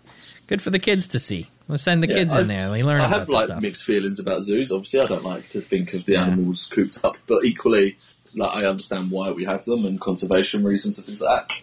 [0.47, 1.49] good for the kids to see.
[1.67, 3.63] Let's send the Yeah, kids I- in there; they learn I about have like stuff.
[3.63, 4.71] mixed feelings about zoos.
[4.71, 6.27] Obviously, I don't like to think of the Yeah.
[6.27, 7.97] animals cooped up, but equally,
[8.37, 11.61] like I understand why we have them and conservation reasons and things like that.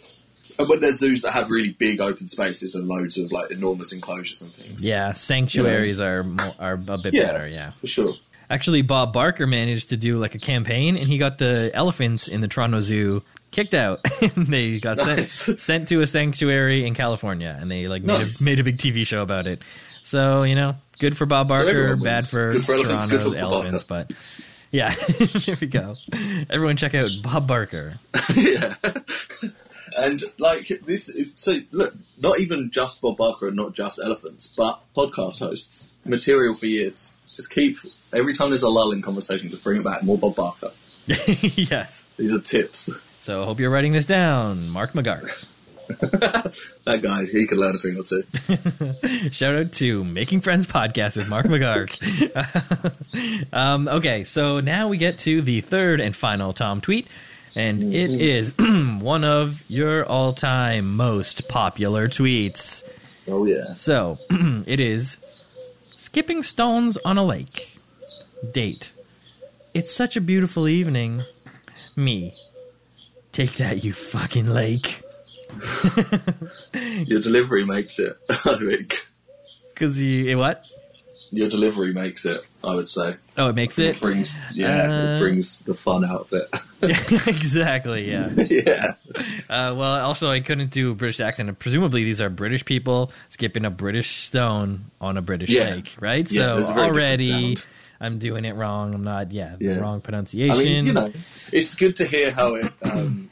[0.59, 3.91] And when there's zoos that have really big open spaces and loads of like enormous
[3.93, 7.25] enclosures and things, Yeah, sanctuaries are more, are a bit Yeah.
[7.31, 7.47] better.
[7.47, 8.15] Yeah, for sure.
[8.49, 12.41] actually, Bob Barker managed to do like a campaign, and he got the elephants in
[12.41, 13.99] the Toronto Zoo kicked out.
[14.21, 15.31] and they got Nice.
[15.31, 18.41] sent sent to a sanctuary in California, and they like made Nice.
[18.41, 19.59] a, made a big TV show about it.
[20.03, 23.37] So you know, good for Bob Barker, everyone bad for, for elephants, Toronto for Bob
[23.53, 24.11] elephants, but.
[24.71, 24.89] Yeah,
[25.19, 25.97] here we go.
[26.49, 27.93] Everyone check out Bob Barker.
[28.35, 28.73] yeah.
[29.97, 34.81] And like this, so look, not even just Bob Barker and not just elephants, but
[34.95, 37.17] podcast hosts, material for years.
[37.35, 37.77] Just keep
[38.11, 40.03] every time there's a lull in conversation, just bring it back.
[40.03, 40.71] More Bob Barker.
[41.07, 42.03] yes.
[42.17, 42.89] These are tips.
[43.19, 44.69] So I hope you're writing this down.
[44.69, 45.45] Mark McGark.
[46.85, 49.29] That guy, he can learn a thing or two.
[49.31, 51.93] Shout out to Making Friends podcast with Mark McGark.
[53.53, 57.07] um, okay, so now we get to the third and final Tom tweet,
[57.55, 57.93] and mm-hmm.
[57.93, 58.53] it is
[59.01, 62.83] one of your all time most popular tweets.
[63.27, 63.73] Oh yeah.
[63.73, 65.17] So it is
[65.97, 67.77] skipping stones on a lake.
[68.51, 68.91] Date.
[69.73, 71.23] It's such a beautiful evening.
[71.95, 72.33] Me.
[73.31, 75.01] Take that, you fucking lake.
[76.73, 78.17] Your delivery makes it.
[78.29, 79.07] I think
[79.75, 80.65] Cause you eh, what?
[81.33, 82.45] Your delivery makes it.
[82.63, 83.95] I would say Oh, it makes it.
[83.97, 86.49] it brings yeah, Uh, it brings the fun out of it.
[87.27, 88.09] exactly.
[88.09, 88.29] Yeah.
[88.49, 88.95] yeah.
[89.49, 91.57] Uh, well, also I couldn't do a British accent.
[91.59, 95.71] Presumably, these are British people skipping a British stone on a British Yeah.
[95.75, 96.29] lake, right?
[96.31, 97.57] Yeah, so already.
[97.99, 98.93] I'm doing it wrong.
[98.93, 99.31] I'm not.
[99.31, 99.75] Yeah, the Yeah.
[99.79, 100.63] wrong I pronunciation.
[100.65, 101.11] mean, you know,
[101.53, 103.29] it's good to hear how it um,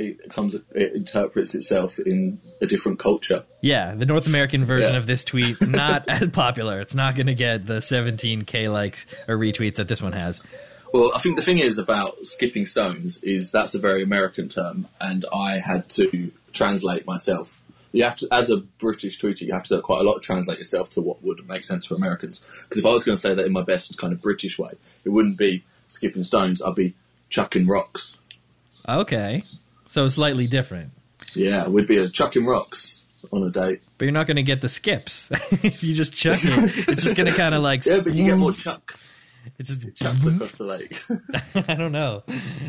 [0.00, 3.44] it comes, it interprets itself in a different culture.
[3.60, 4.98] Yeah, the North American version Yeah.
[4.98, 6.80] of this tweet not as popular.
[6.80, 10.40] It's not going to get the 17k likes or retweets that this one has.
[10.92, 14.88] Well, I think the thing is about skipping stones is that's a very American term,
[15.00, 17.60] and I had to translate myself.
[17.92, 20.58] You have to, as a British tweeter, you have to quite a lot to translate
[20.58, 22.44] yourself to what would make sense for Americans.
[22.62, 24.72] Because if I was going to say that in my best kind of British way,
[25.04, 26.60] it wouldn't be skipping stones.
[26.62, 26.94] I'd be
[27.30, 28.18] chucking rocks.
[28.88, 29.42] Okay,
[29.90, 30.92] so slightly different,
[31.34, 33.82] Yeah, we'd be a chucking rocks on a date.
[33.98, 35.30] but you're not going to get the skips
[35.62, 36.88] if you just chuck it.
[36.88, 39.12] It's just going to kind of like Yeah, but you get more chucks.
[39.58, 41.02] It's just Chucks across the lake.
[41.68, 42.22] I don't know.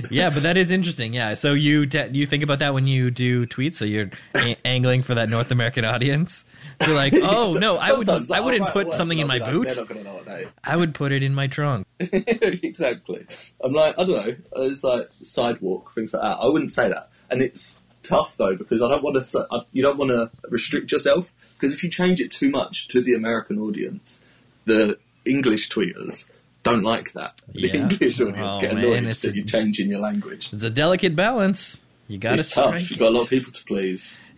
[0.10, 1.14] Yeah, but that is interesting.
[1.14, 3.76] Yeah, so you te- you think about that when you do tweets.
[3.76, 6.44] So you're a- angling for that North American audience.
[6.82, 9.52] So you're like, oh no, I would I wouldn't put work something in my like,
[9.52, 9.70] boot.
[9.70, 10.48] They're not to know what they.
[10.64, 11.88] I would put it in my trunk.
[12.00, 13.26] exactly.
[13.64, 14.36] I'm like, I don't know.
[14.66, 16.38] It's like sidewalk things like that.
[16.42, 19.66] I wouldn't say that, and it's tough though because I don't want to.
[19.72, 23.14] You don't want to restrict yourself because if you change it too much to the
[23.14, 24.24] American audience,
[24.66, 26.30] the English tweeters
[26.64, 27.40] don't like that.
[27.54, 27.76] The Yeah.
[27.76, 30.50] English audience Oh, get annoyed it's that you're changing your language.
[30.54, 31.82] It's a delicate balance.
[32.08, 32.90] You got to It's tough.
[32.90, 34.20] You've got a lot of people to please.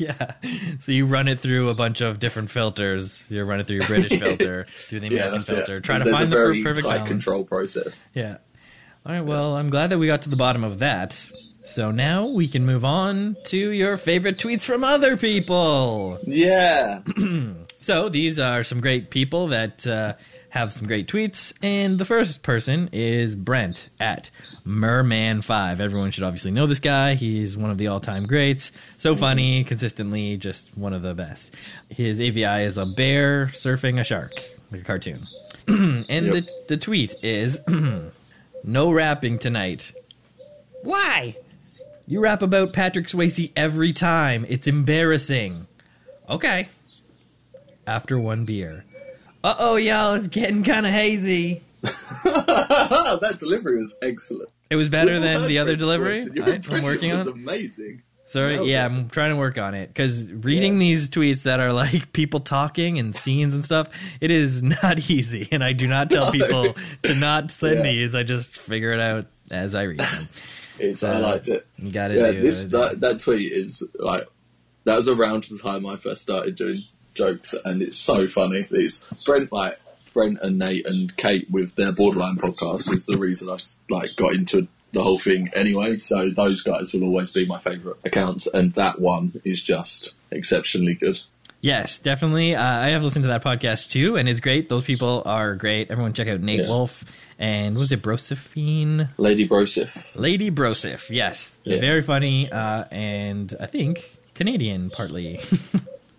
[0.00, 0.34] yeah.
[0.80, 3.26] So you run it through a bunch of different filters.
[3.28, 5.76] You run it through your British filter, through the American that's filter.
[5.78, 5.84] it.
[5.84, 7.08] Try to find the perfect tight balance.
[7.08, 8.08] control process.
[8.14, 8.38] Yeah.
[9.04, 9.20] All right.
[9.20, 11.12] Well, I'm glad that we got to the bottom of that.
[11.64, 16.18] So now we can move on to your favorite tweets from other people.
[16.26, 17.02] Yeah.
[17.84, 20.14] So these are some great people that uh,
[20.54, 24.30] have some great tweets, and the first person is Brent at
[24.64, 25.80] Merman5.
[25.80, 27.14] Everyone should obviously know this guy.
[27.14, 28.70] He's one of the all-time greats.
[28.96, 31.52] So funny, consistently, just one of the best.
[31.88, 34.30] His AVI is a bear surfing a shark,
[34.70, 35.22] like a cartoon.
[35.66, 36.32] and Yep.
[36.32, 37.60] the the tweet is
[38.64, 39.92] no rapping tonight.
[40.84, 41.36] Why?
[42.06, 44.46] You rap about Patrick Swayze every time.
[44.48, 45.66] It's embarrassing.
[46.28, 46.68] Okay
[47.86, 48.82] after one beer.
[49.44, 51.62] Uh oh, y'all, it's getting kind of hazy.
[51.82, 54.48] that delivery was excellent.
[54.70, 56.24] It was better than the other French delivery.
[56.24, 57.34] voice I, I'm French working was on.
[57.34, 58.02] amazing.
[58.26, 58.86] Sorry, Nailed yeah, it.
[58.86, 60.78] I'm trying to work on it because reading Yeah.
[60.78, 63.88] these tweets that are like people talking and scenes and stuff,
[64.20, 65.46] it is not easy.
[65.52, 66.32] And I do not tell No.
[66.32, 67.82] people to not send Yeah.
[67.82, 68.14] these.
[68.14, 70.28] I just figure it out as I read them.
[70.80, 71.64] It's, So, I liked it.
[71.76, 72.70] You got to Yeah, do this it.
[72.70, 74.26] that, that tweet is like
[74.84, 76.82] that was around the time I first started doing
[77.14, 78.66] jokes, and it's so funny.
[78.70, 79.80] It's Brent like
[80.12, 83.56] Brent and Nate and Kate with their Borderline podcast is the reason I
[83.88, 85.98] like got into the whole thing anyway.
[85.98, 90.94] So those guys will always be my favourite accounts, and that one is just exceptionally
[90.94, 91.20] good.
[91.60, 92.54] Yes, definitely.
[92.54, 94.68] Uh, I have listened to that podcast too, and it's great.
[94.68, 95.90] Those people are great.
[95.90, 96.68] Everyone check out Nate Yeah.
[96.68, 97.04] Wolf
[97.38, 99.08] and was it Brosephine?
[99.16, 99.90] Lady Brosif.
[100.14, 101.54] Lady Brosif, yes.
[101.64, 101.80] Yeah.
[101.80, 105.40] Very funny, uh, and I think Canadian partly.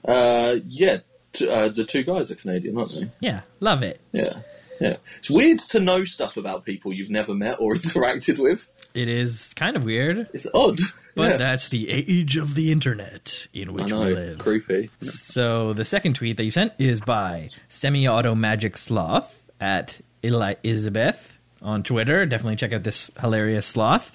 [0.08, 0.98] Uh, yeah,
[1.34, 3.12] t- uh, the two guys are Canadian, aren't they?
[3.20, 4.00] yeah, love it.
[4.12, 4.40] Yeah.
[4.82, 4.98] Yeah.
[5.20, 8.68] It's weird to know stuff about people you've never met or interacted with.
[8.94, 10.80] It is kind of weird, It's odd.
[11.16, 11.38] but yeah.
[11.38, 14.40] that's the age of the internet in which know, we live.
[14.40, 14.90] creepy.
[15.02, 21.82] So the second tweet that you sent is by Semi-Auto Magic Sloth at Elizabeth on
[21.84, 22.26] Twitter.
[22.26, 24.12] Definitely check out this hilarious sloth.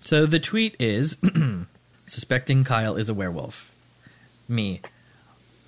[0.00, 1.18] So the tweet is
[2.06, 3.70] suspecting Kyle is a werewolf.
[4.48, 4.80] Me.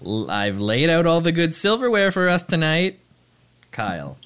[0.07, 2.99] I've laid out all the good silverware for us tonight.
[3.71, 4.17] Kyle.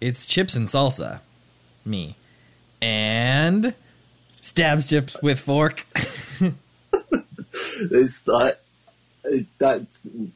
[0.00, 1.20] It's chips and salsa.
[1.84, 2.16] Me.
[2.82, 3.74] And
[4.40, 5.86] stabs chips with fork.
[7.80, 8.60] It's like
[9.58, 9.86] that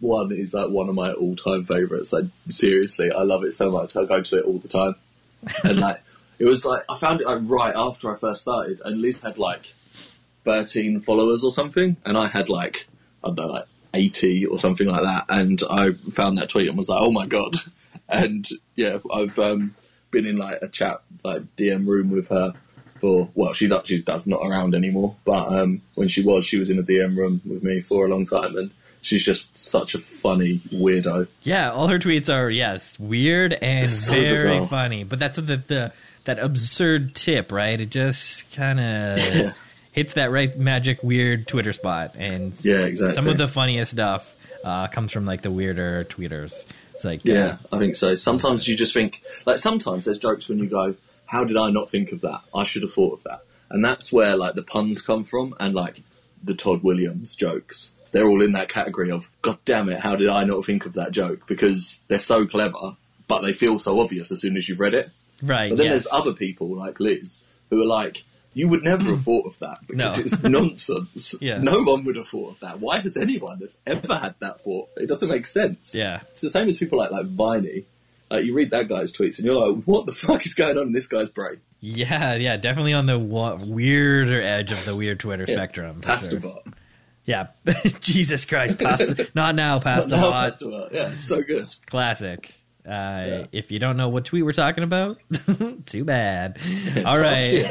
[0.01, 2.13] one is like one of my all-time favorites.
[2.13, 3.97] Like seriously, I love it so much.
[3.97, 4.95] I go to it all the time,
[5.63, 6.03] and like
[6.39, 9.39] it was like I found it like right after I first started, and Liz had
[9.39, 9.75] like
[10.45, 12.87] thirteen followers or something, and I had like
[13.23, 15.25] I don't know, like eighty or something like that.
[15.29, 17.57] And I found that tweet and was like, oh my god!
[18.07, 19.75] And yeah, I've um,
[20.11, 22.53] been in like a chat like DM room with her
[23.01, 25.17] for well, she does, she does not around anymore.
[25.25, 28.09] But um, when she was, she was in a DM room with me for a
[28.09, 28.71] long time, and
[29.03, 31.29] she's just such a funny weirdo.
[31.43, 34.67] Yeah, all her tweets are yes, weird and so very bizarre.
[34.69, 35.05] funny.
[35.05, 35.93] But that's the, the
[36.25, 37.81] that absurd tip, right?
[37.81, 39.55] It just kind of
[39.95, 43.15] hits that right magic weird Twitter spot, and Yeah, exactly.
[43.15, 46.67] some of the funniest stuff uh, comes from like the weirder tweeters.
[46.93, 48.17] It's like Yeah, I think so.
[48.17, 51.91] Sometimes you just think, like, sometimes there's jokes when you go, "How did I not
[51.91, 52.41] think of that?
[52.53, 55.75] I should have thought of that." And that's where like the puns come from, and
[55.75, 56.03] like
[56.43, 57.95] the Todd Williams jokes.
[58.11, 60.93] They're all in that category of, God damn it, how did I not think of
[60.93, 61.49] that joke?
[61.49, 65.11] Because they're so clever, but they feel so obvious as soon as you've read it.
[65.43, 65.71] right.
[65.71, 66.05] But then yes.
[66.05, 68.23] there's other people like Liz who are like,
[68.55, 69.21] you would never have hmm.
[69.21, 70.23] thought of that because No.
[70.23, 70.43] it's
[70.89, 71.35] nonsense.
[71.41, 71.59] Yeah.
[71.59, 72.81] No one would have thought of that.
[72.81, 74.89] Why has anyone ever had that thought?
[74.97, 75.95] It doesn't make sense.
[75.95, 76.21] Yeah.
[76.33, 77.85] It's the same as people like like Viney.
[78.31, 80.87] Like you read that guy's tweets and you're like, what the fuck is going on
[80.87, 81.61] in this guy's brain?
[81.81, 85.55] Yeah, yeah, definitely on the wa- weirder edge of the weird Twitter Yeah.
[85.57, 86.01] spectrum.
[86.01, 86.63] Pasta sure.
[87.27, 87.49] Yeah,
[88.01, 89.29] Jesus Christ, pasta.
[89.35, 90.51] Not now, pasta No, bot.
[90.51, 90.95] pasta bot.
[90.95, 91.75] Yeah, so good.
[91.87, 92.51] Classic.
[92.87, 93.47] Uh, Yeah.
[93.53, 95.19] If you don't know what tweet we're talking about,
[95.87, 96.59] too bad.
[97.07, 97.65] All right.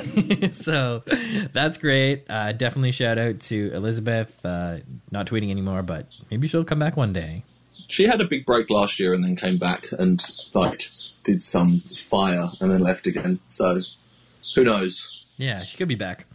[0.56, 1.04] So
[1.52, 2.26] that's great.
[2.30, 4.38] Uh, definitely shout out to Elizabeth.
[4.46, 4.78] Uh,
[5.12, 7.44] not tweeting anymore, but maybe she'll come back one day.
[7.88, 10.24] She had a big break last year and then came back and
[10.54, 10.90] like
[11.24, 13.40] did some fire and then left again.
[13.50, 13.82] So
[14.56, 15.24] who knows?
[15.38, 16.26] Yeah, she could be back.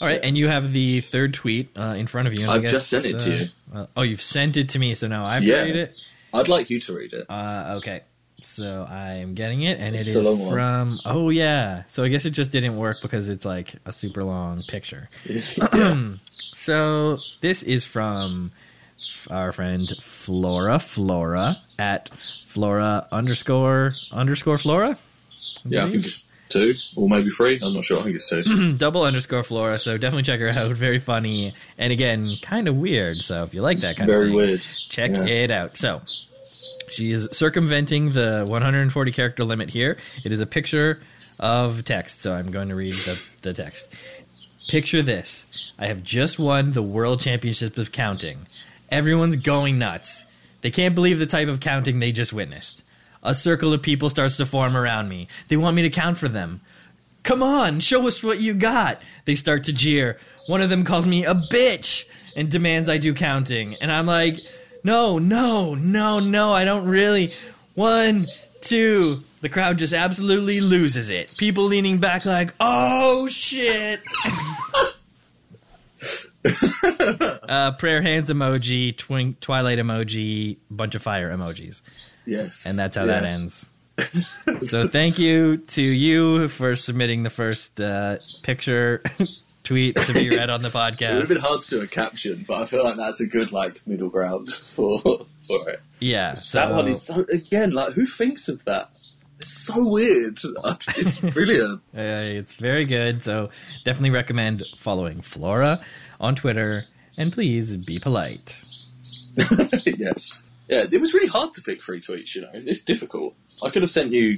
[0.00, 2.48] All right, and you have the third tweet uh, in front of you.
[2.48, 3.48] I've guess, just sent it to uh, you.
[3.74, 5.60] uh, oh, you've sent it to me, so now I have Yeah.
[5.62, 5.96] to read it.
[6.32, 7.26] I'd like you to read it.
[7.28, 8.02] Uh, okay.
[8.40, 10.52] So I'm getting it, and It's it is long one.
[10.52, 10.98] from.
[11.04, 11.82] Oh yeah.
[11.88, 15.08] So I guess it just didn't work because it's like a super long picture.
[16.54, 18.50] So this is from
[19.30, 22.10] our friend Flora Flora at
[22.44, 24.98] Flora underscore underscore Flora.
[25.64, 27.60] yeah, I think it's two or maybe three.
[27.62, 28.00] I'm not sure.
[28.00, 28.72] I think it's two.
[28.76, 29.78] double underscore Flora.
[29.78, 30.72] So definitely check her out.
[30.76, 33.16] Very funny and again kind of weird.
[33.18, 34.60] So if you like that kind of Very thing, weird.
[34.88, 35.24] check Yeah.
[35.26, 35.76] it out.
[35.76, 36.02] So
[36.90, 39.98] she is circumventing the 140 character limit here.
[40.24, 41.00] It is a picture
[41.40, 42.20] of text.
[42.20, 43.94] So I'm going to read the, the text.
[44.68, 45.46] Picture this.
[45.78, 48.46] I have just won the world championship of counting.
[48.90, 50.24] Everyone's going nuts.
[50.60, 52.82] They can't believe the type of counting they just witnessed.
[53.22, 55.28] A circle of people starts to form around me.
[55.48, 56.60] They want me to count for them.
[57.22, 59.02] Come on, show us what you got.
[59.24, 60.18] They start to jeer.
[60.46, 62.04] One of them calls me a bitch
[62.36, 63.74] and demands I do counting.
[63.80, 64.34] And I'm like,
[64.88, 67.34] no, no, no, no, I don't really.
[67.74, 68.24] One,
[68.62, 69.22] two.
[69.42, 71.34] The crowd just absolutely loses it.
[71.36, 74.00] People leaning back like, oh shit.
[76.44, 81.82] uh, prayer hands emoji, twink, twilight emoji, bunch of fire emojis.
[82.26, 82.64] Yes.
[82.66, 83.20] And that's how Yeah.
[83.20, 83.68] that ends.
[84.62, 89.02] so thank you to you for submitting the first uh, picture
[89.68, 91.10] tweet to be read on the podcast.
[91.10, 93.26] It would have been hard to do a caption, but I feel like that's a
[93.26, 95.80] good like middle ground for for it.
[96.00, 98.90] Yeah, so that one is so again like who thinks of that?
[99.38, 100.40] It's so weird.
[100.96, 101.80] It's brilliant.
[101.96, 102.00] uh,
[102.40, 103.22] it's very good.
[103.22, 103.50] So
[103.84, 105.80] definitely recommend following Flora
[106.18, 106.84] on Twitter,
[107.16, 108.64] and please be polite.
[109.36, 110.42] yes.
[110.68, 112.34] Yeah, it was really hard to pick three tweets.
[112.34, 113.34] You know, it's difficult.
[113.62, 114.36] I could have sent you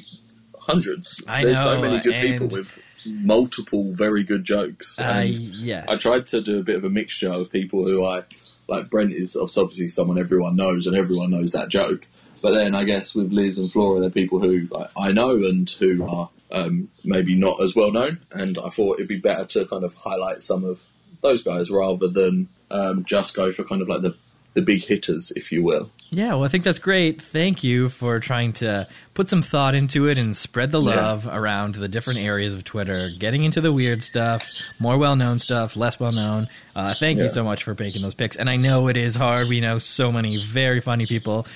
[0.58, 1.22] hundreds.
[1.26, 4.98] I There's know, so many good people with multiple very good jokes.
[4.98, 8.04] Uh, And yes, I tried to do a bit of a mixture of people who
[8.04, 8.24] I
[8.68, 8.90] like.
[8.90, 12.06] Brent is obviously someone everyone knows, and everyone knows that joke.
[12.42, 15.68] But then I guess with Liz and Flora, they're people who like, I know and
[15.68, 18.20] who are um, maybe not as well known.
[18.30, 20.80] And I thought it'd be better to kind of highlight some of
[21.20, 24.16] those guys rather than um, just go for kind of like the
[24.54, 25.90] the big hitters, if you will.
[26.12, 27.22] Yeah, well, I think that's great.
[27.22, 30.96] Thank you for trying to put some thought into it and spread the Yeah.
[30.96, 35.38] love around the different areas of Twitter, getting into the weird stuff, more well known
[35.38, 36.48] stuff, less well known.
[36.74, 38.36] Uh, thank you so much for making those picks.
[38.36, 39.48] And I know it is hard.
[39.48, 41.46] We know so many very funny people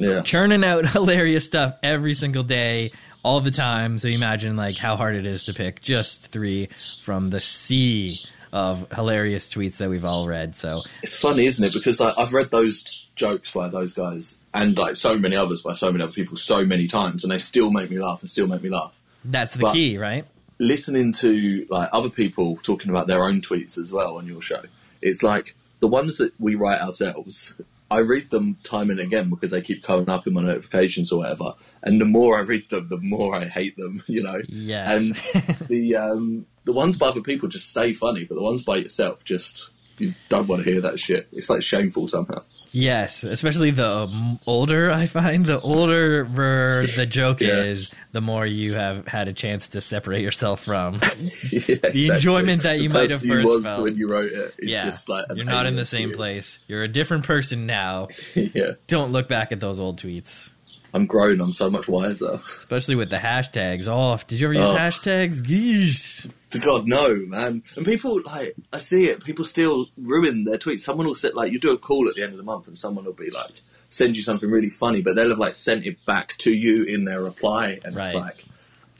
[0.00, 0.22] Yeah.
[0.22, 2.90] churning out hilarious stuff every single day,
[3.22, 4.00] all the time.
[4.00, 6.68] So you imagine like how hard it is to pick just three
[7.00, 8.18] from the sea
[8.52, 10.54] of hilarious tweets that we've all read.
[10.54, 11.72] So It's funny, isn't it?
[11.72, 12.84] Because like, I've read those
[13.14, 16.64] jokes by those guys and like so many others by so many other people so
[16.64, 18.92] many times, and they still make me laugh and still make me laugh.
[19.24, 20.24] that's the But- key, right?
[20.58, 24.62] listening to like other people talking about their own tweets as well on your show,
[25.00, 27.52] it's like the ones that we write ourselves.
[27.92, 31.18] I read them time and again because they keep coming up in my notifications or
[31.18, 31.54] whatever.
[31.82, 34.02] And the more I read them, the more I hate them.
[34.12, 34.42] You know.
[34.48, 34.90] Yes.
[34.90, 38.76] And the um, the ones by other people just stay funny, but the ones by
[38.76, 41.28] yourself just you don't want to hear that shit.
[41.32, 42.42] It's like shameful somehow.
[42.74, 47.48] Yes, especially the um, older I find, the older the joke Yeah.
[47.58, 50.98] is, the more you have had a chance to separate yourself from.
[51.52, 52.08] Yeah, exactly.
[52.08, 53.82] enjoyment that you The might have first was felt.
[53.82, 54.54] when you wrote it.
[54.58, 56.16] It's yeah, just like you're not in the same you.
[56.16, 56.58] place.
[56.66, 58.08] You're a different person now.
[58.34, 60.50] yeah, Don't look back at those old tweets,
[60.94, 61.40] I'm grown.
[61.42, 62.40] I'm so much wiser.
[62.58, 63.86] especially with the hashtags.
[63.86, 64.74] Oh, did you ever use Oh.
[64.76, 65.42] hashtags?
[65.42, 66.30] Geesh.
[66.52, 67.62] To God, no, man.
[67.76, 69.24] And people like I see it.
[69.24, 70.80] People still ruin their tweets.
[70.80, 72.76] Someone will sit like you do a call at the end of the month, and
[72.76, 73.50] someone will be like
[73.88, 77.04] send you something really funny, but they'll have like sent it back to you in
[77.04, 78.44] their reply, and it's like,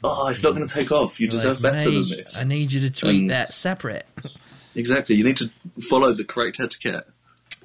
[0.03, 1.19] oh, it's not going to take off.
[1.19, 2.39] You You're deserve like, better than this.
[2.39, 4.05] I need you to tweet Um, that separate.
[4.75, 5.15] Exactly.
[5.15, 7.07] You need to follow the correct etiquette.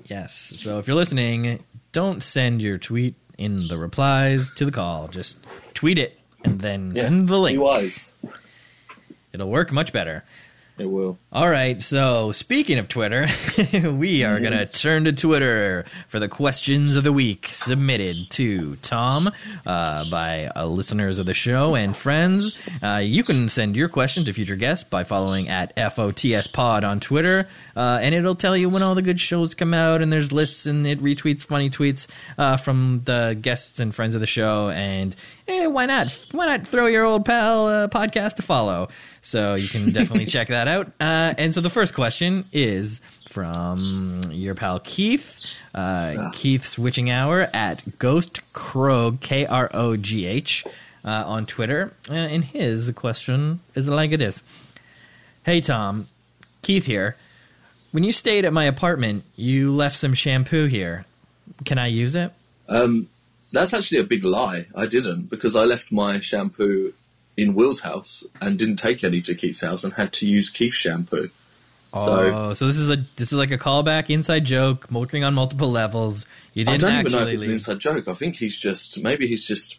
[0.07, 0.53] Yes.
[0.57, 5.09] So if you're listening, don't send your tweet in the replies to the call.
[5.09, 5.39] Just
[5.75, 7.03] tweet it and then Yeah.
[7.03, 7.61] send the Be link.
[7.61, 8.15] wise.
[9.33, 10.25] It'll work much better.
[10.79, 11.19] It will.
[11.33, 13.27] All right, so speaking of Twitter,
[13.91, 18.77] we are going to turn to Twitter for the questions of the week submitted to
[18.77, 19.33] Tom
[19.67, 22.55] uh, by uh, listeners of the show and friends.
[22.81, 27.01] Uh, you can send your question to future guests by following at FOTS Pod on
[27.01, 30.31] Twitter, uh, and it'll tell you when all the good shows come out, and there's
[30.31, 32.07] lists and it retweets funny tweets
[32.39, 35.17] uh, from the guests and friends of the show, and
[35.49, 36.09] eh, why not?
[36.33, 38.89] Why not throw your old pal uh, podcast to follow?
[39.23, 40.89] So you can definitely check that out.
[41.01, 47.49] Uh, and so the first question is from your pal Keith, uh, Keith Switching Hour
[47.53, 50.65] at Ghost Krog K R O G H
[51.05, 51.93] uh, on Twitter.
[52.09, 54.43] Uh, and his question is like it is.
[55.45, 56.07] Hey Tom,
[56.63, 57.17] Keith here.
[57.91, 61.07] When you stayed at my apartment, you left some shampoo here.
[61.65, 62.31] Can I use it?
[62.69, 63.09] Um,
[63.53, 64.67] That's actually a big lie.
[64.75, 66.93] I didn't because I left my shampoo
[67.37, 70.77] in Will's house and didn't take any to Keith's house and had to use Keith's
[70.77, 71.31] shampoo.
[71.93, 75.25] Oh, so oh, so this is a this is like a callback, inside joke, working
[75.25, 76.27] on multiple levels.
[76.53, 78.09] You I didn't don't actually even know if it's an inside joke.
[78.09, 79.79] I think he's just maybe he's just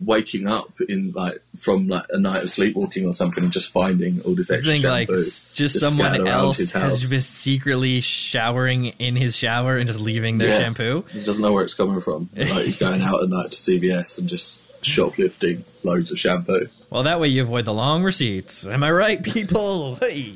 [0.00, 4.20] waking up in like from like a night of sleepwalking or something and just finding
[4.22, 5.12] all this extra think shampoo.
[5.14, 10.38] like s- just someone else has been secretly showering in his shower and just leaving
[10.38, 10.58] their Yeah.
[10.58, 11.04] shampoo.
[11.12, 12.28] He doesn't know where it's coming from.
[12.36, 16.68] Like he's going out at night to CVS and just shoplifting loads of shampoo.
[16.90, 18.66] Well, that way you avoid the long receipts.
[18.66, 19.96] Am I right, people?
[20.00, 20.34] Hey.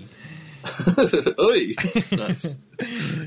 [1.40, 1.68] Oi!
[2.12, 2.56] Nice.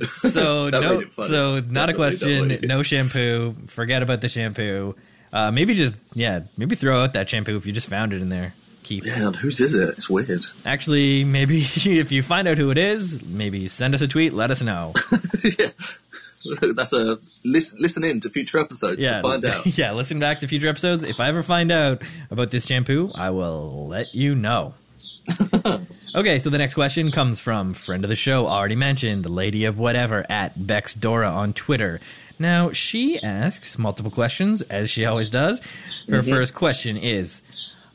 [0.08, 1.28] So no, made it funny.
[1.30, 2.60] so not a That question.
[2.64, 3.56] No shampoo.
[3.68, 4.96] Forget about the shampoo.
[5.34, 8.30] Uh, maybe just yeah, maybe throw out that shampoo if you just found it in
[8.30, 8.54] there,
[8.84, 9.06] Keith.
[9.06, 9.90] Yeah, and whose is it?
[9.98, 10.46] It's weird.
[10.66, 14.34] Actually, maybe if you find out who it is, maybe send us a tweet.
[14.34, 14.94] Let us know.
[15.44, 15.70] yeah.
[16.76, 19.66] That's a listen, listen in to future episodes Yeah, to find out.
[19.78, 19.92] yeah.
[19.92, 21.04] Listen back to future episodes.
[21.04, 22.02] If I ever find out
[22.32, 24.74] about this shampoo, I will let you know.
[26.16, 29.78] okay, so the next question comes from friend of the show, already mentioned, Lady of
[29.80, 32.00] Whatever at Bex Dora on Twitter.
[32.42, 35.62] Now she asks multiple questions, as she always does.
[36.10, 37.42] Her first question is,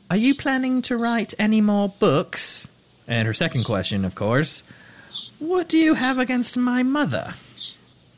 [0.09, 2.67] "Are you planning to write any more books?"
[3.07, 4.63] And her second question, of course,
[5.39, 7.35] "What do you have against my mother?"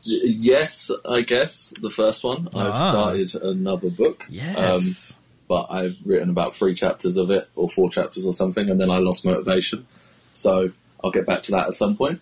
[0.02, 2.48] Yes, I guess the first one.
[2.54, 2.90] I've Ah.
[2.90, 4.24] started another book.
[4.30, 5.12] Yes.
[5.12, 5.16] Um,
[5.48, 8.88] but I've written about three chapters of it, or four chapters or something, and then
[8.90, 9.84] I lost motivation.
[10.32, 10.70] So
[11.02, 12.20] I'll get back to that at some point.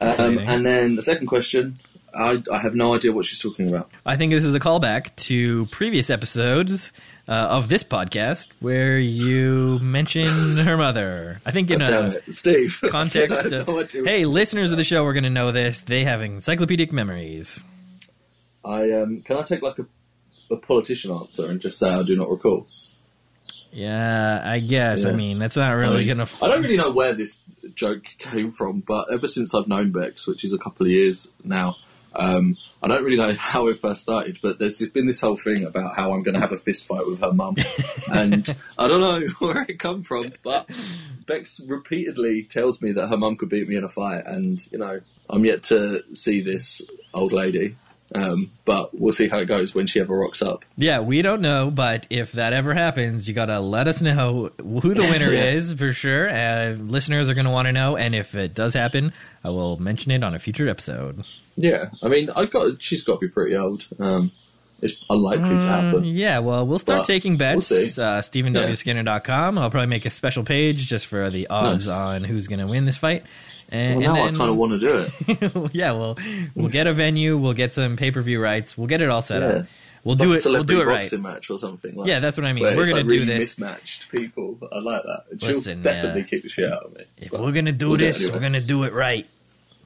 [0.00, 1.78] Um, and then the second question,
[2.14, 3.90] I, I have no idea what she's talking about.
[4.04, 6.92] I think this is a callback to previous episodes
[7.28, 11.40] uh, of this podcast where you mentioned her mother.
[11.46, 12.78] I think in damn a Steve.
[12.88, 13.40] context.
[13.40, 15.82] I have of- no hey, listeners of the show are going to know this.
[15.82, 17.62] They have encyclopedic memories.
[18.64, 19.86] I um, can I take like a,
[20.52, 22.66] a politician answer and just say I do not recall.
[23.72, 25.04] Yeah, I guess.
[25.04, 26.44] I mean, that's not really I, mean, going to.
[26.44, 27.40] I don't really know where this
[27.74, 31.32] joke came from, but ever since I've known Bex, which is a couple of years
[31.44, 31.76] now,
[32.14, 34.38] um, I don't really know how it first started.
[34.42, 36.86] But there's just been this whole thing about how I'm going to have a fist
[36.86, 37.56] fight with her mum,
[38.12, 40.32] and I don't know where it come from.
[40.42, 40.70] But
[41.26, 44.78] Bex repeatedly tells me that her mum could beat me in a fight, and you
[44.78, 46.82] know I'm yet to see this
[47.14, 47.76] old lady.
[48.14, 50.64] Um, but we'll see how it goes when she ever rocks up.
[50.76, 54.50] Yeah, we don't know, but if that ever happens, you got to let us know
[54.58, 55.50] who the winner Yeah.
[55.52, 56.28] is for sure.
[56.28, 59.12] Uh, listeners are going to want to know, and if it does happen,
[59.44, 61.24] I will mention it on a future episode.
[61.56, 63.86] Yeah, I mean, I got she's got to be pretty old.
[64.00, 64.32] Um,
[64.82, 65.94] it's unlikely to happen.
[65.96, 67.70] Um, yeah, well, we'll start But taking bets.
[67.70, 69.58] we'll uh, StephenWSkinner.com.
[69.58, 71.96] I'll probably make a special page just for the odds Nice.
[71.96, 73.24] on who's going to win this fight.
[73.72, 75.06] And, Well, now and I kind of want to do
[75.68, 75.70] it.
[75.74, 76.18] yeah, well,
[76.54, 77.36] we'll get a venue.
[77.38, 78.76] We'll get some pay per view rights.
[78.76, 79.48] We'll get it all set Yeah.
[79.48, 79.66] up.
[80.02, 80.42] We'll do it.
[80.46, 81.02] We'll do it right.
[81.02, 81.94] boxing match or something.
[81.94, 82.64] Like, Yeah, that's what I mean.
[82.64, 83.58] We're gonna like, do really this.
[83.58, 84.58] Mismatched people.
[84.72, 85.24] I like that.
[85.30, 87.04] And She'll Listen, definitely uh, kick the shit out of me.
[87.18, 88.34] If But we're gonna do we'll this, anyway.
[88.34, 89.26] we're gonna do it right.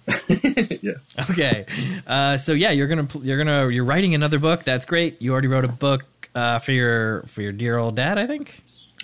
[0.29, 0.93] yeah.
[1.31, 1.67] Okay.
[2.07, 4.63] Uh, so yeah, you're gonna you're gonna you're writing another book.
[4.63, 5.21] That's great.
[5.21, 6.05] You already wrote a book
[6.35, 8.63] uh, for your for your dear old dad, I think.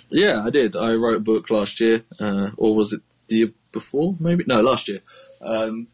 [0.09, 0.75] yeah, I did.
[0.75, 3.01] I wrote a book last year, uh, or was it
[3.31, 4.15] the year before?
[4.19, 4.99] Maybe no, last year.
[5.41, 5.87] Um,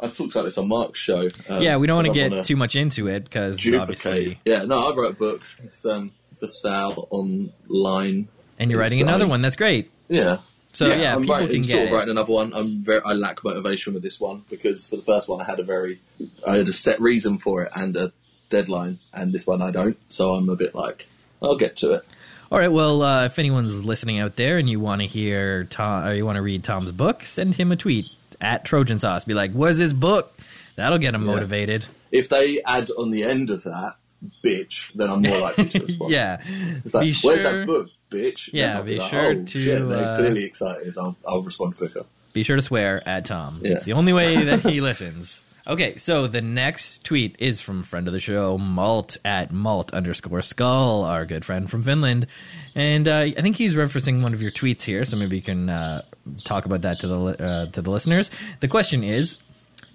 [0.00, 1.28] I talked about this on Mark's show.
[1.48, 4.64] Um, yeah, we don't so want to get too much into it because obviously, Yeah,
[4.64, 5.42] no, I wrote a book.
[5.62, 8.28] It's um, for sale online.
[8.58, 9.42] and you're writing another one.
[9.42, 9.90] That's great.
[10.08, 10.38] Yeah.
[10.72, 11.96] So yeah, I'm people writing, can sort get of it.
[11.96, 12.52] writing another one.
[12.54, 15.58] I'm very, I lack motivation with this one because for the first one I had
[15.58, 16.00] a very,
[16.46, 18.12] I had a set reason for it and a
[18.50, 19.98] deadline, and this one I don't.
[20.12, 21.08] So I'm a bit like,
[21.42, 22.04] I'll get to it.
[22.50, 22.72] All right.
[22.72, 26.24] Well, uh, if anyone's listening out there and you want to hear Tom or you
[26.24, 28.06] want to read Tom's book, send him a tweet
[28.40, 29.24] at Trojan Sauce.
[29.24, 30.34] Be like, "Where's his book?"
[30.76, 31.32] That'll get him Yeah.
[31.34, 31.86] motivated.
[32.10, 33.96] If they add on the end of that,
[34.42, 36.10] bitch, then I'm more likely to respond.
[36.12, 36.40] Yeah.
[36.84, 38.48] It's like, be where's that book, bitch?
[38.52, 40.96] Yeah, I'll be like, sure oh, to, Shit, they're uh, clearly excited.
[40.96, 42.06] I'll, I'll respond quicker.
[42.32, 43.60] Be sure to swear at Tom.
[43.62, 43.72] Yeah.
[43.72, 45.44] It's the only way that he listens.
[45.68, 50.40] Okay, so the next tweet is from friend of the show, Malt at Malt underscore
[50.40, 52.26] Skull, our good friend from Finland,
[52.74, 55.04] and uh, I think he's referencing one of your tweets here.
[55.04, 56.02] So maybe you can uh,
[56.44, 58.30] talk about that to the uh, to the listeners.
[58.60, 59.36] The question is,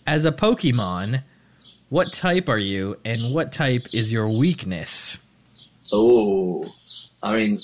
[0.05, 1.23] as a Pokemon,
[1.89, 5.21] what type are you, and what type is your weakness?
[5.91, 6.71] Oh,
[7.23, 7.59] I mean,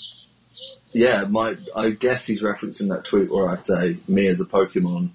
[0.93, 1.57] yeah, my.
[1.75, 5.11] I guess he's referencing that tweet where I say me as a Pokemon,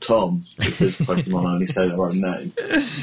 [0.00, 2.52] Tom, because Pokemon only say their own name.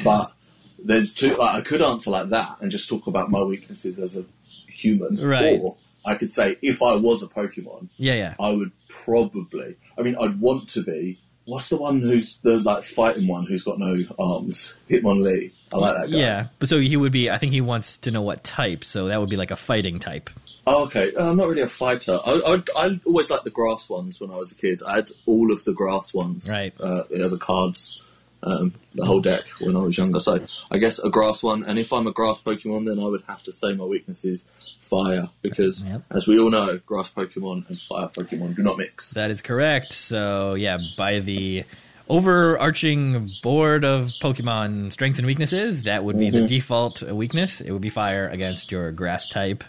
[0.04, 0.32] But
[0.80, 1.36] there's two.
[1.36, 4.24] Like, I could answer like that and just talk about my weaknesses as a
[4.68, 5.60] human, Right.
[5.62, 5.76] or
[6.06, 8.36] I could say if I was a Pokemon, Yeah, yeah.
[8.40, 9.76] I would probably.
[9.98, 13.64] I mean, I'd want to be what's the one who's the like fighting one who's
[13.64, 14.74] got no arms?
[14.90, 15.52] Hitmonlee.
[15.74, 16.18] I like that guy.
[16.18, 17.30] Yeah, but so he would be.
[17.30, 18.84] I think he wants to know what type.
[18.84, 20.30] So that would be like a fighting type.
[20.68, 21.14] Oh, okay.
[21.16, 22.20] Uh, I'm not really a fighter.
[22.26, 22.32] I,
[22.76, 24.82] I, I always liked the grass ones when I was a kid.
[24.84, 26.74] I had all of the grass ones Right.
[26.80, 28.02] uh, as a cards,
[28.42, 30.20] um, the whole deck when I was younger.
[30.20, 31.64] So I guess a grass one.
[31.68, 34.48] And if I'm a grass Pokemon, then I would have to say my weakness is
[34.82, 36.02] fire because, Yep.
[36.12, 39.12] as we all know, grass Pokemon and fire Pokemon do not mix.
[39.12, 39.94] That is correct.
[39.94, 41.64] So yeah, by the
[42.10, 46.48] overarching board of Pokemon strengths and weaknesses, that would be the Mhm.
[46.48, 47.62] default weakness.
[47.62, 49.64] It would be fire against your grass type,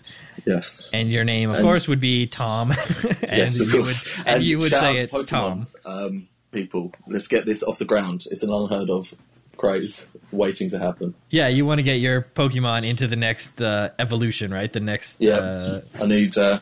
[0.44, 0.90] yes.
[0.92, 2.70] and your name, of And- course, would be Tom.
[3.22, 4.04] and yes, of you would course.
[4.26, 5.66] and, you would say it Pokemon, Tom.
[5.84, 8.26] Um, people, let's get this off the ground.
[8.30, 9.14] It's an unheard of
[9.56, 11.14] craze waiting to happen.
[11.30, 14.70] Yeah, you want to get your Pokemon into the next uh, evolution, right?
[14.72, 15.16] The next.
[15.18, 15.34] Yeah.
[15.36, 16.58] Uh, I need uh,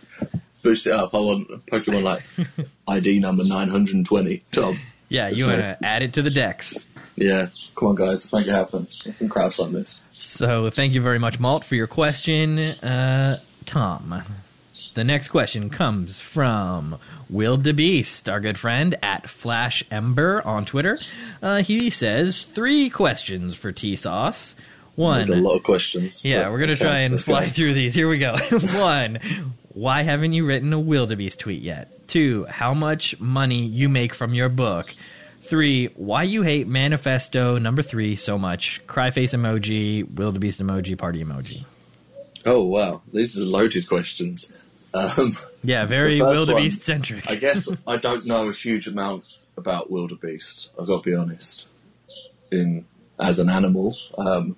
[0.63, 1.15] boost it up.
[1.15, 2.23] I want Pokemon like
[2.89, 4.45] ID number nine hundred and twenty.
[4.53, 4.79] Tom.
[5.15, 6.87] Yeah, you want to add it to the decks.
[7.17, 8.89] Yeah, come on, guys, let's make it happen.
[9.07, 10.01] We can crowdfund this.
[10.13, 14.23] So thank you very much, Malt, for your question, uh, Tom.
[14.95, 16.99] The next question comes from
[17.31, 20.99] Will DeBeast, our good friend at Flash Ember on Twitter.
[21.43, 24.55] Uh, he says three questions for T Sauce.
[24.97, 26.25] One, There's a lot of questions.
[26.25, 27.51] yeah, we're gonna okay, try and fly go.
[27.51, 27.95] through these.
[27.95, 28.37] Here we go.
[28.75, 29.19] One,
[29.75, 32.09] why haven't you written a wildebeest tweet yet?
[32.09, 34.95] Two, how much money you make from your book?
[35.43, 38.81] Three, why you hate manifesto number three so much?
[38.87, 41.65] Cry face emoji, wildebeest emoji, party emoji.
[42.47, 44.53] Oh wow, these are loaded questions.
[44.95, 47.29] Um, Yeah, very wildebeest centric.
[47.29, 49.25] I guess I don't know a huge amount
[49.57, 50.71] about wildebeest.
[50.79, 51.67] I've got to be honest.
[52.51, 52.85] In
[53.19, 54.57] as an animal, um,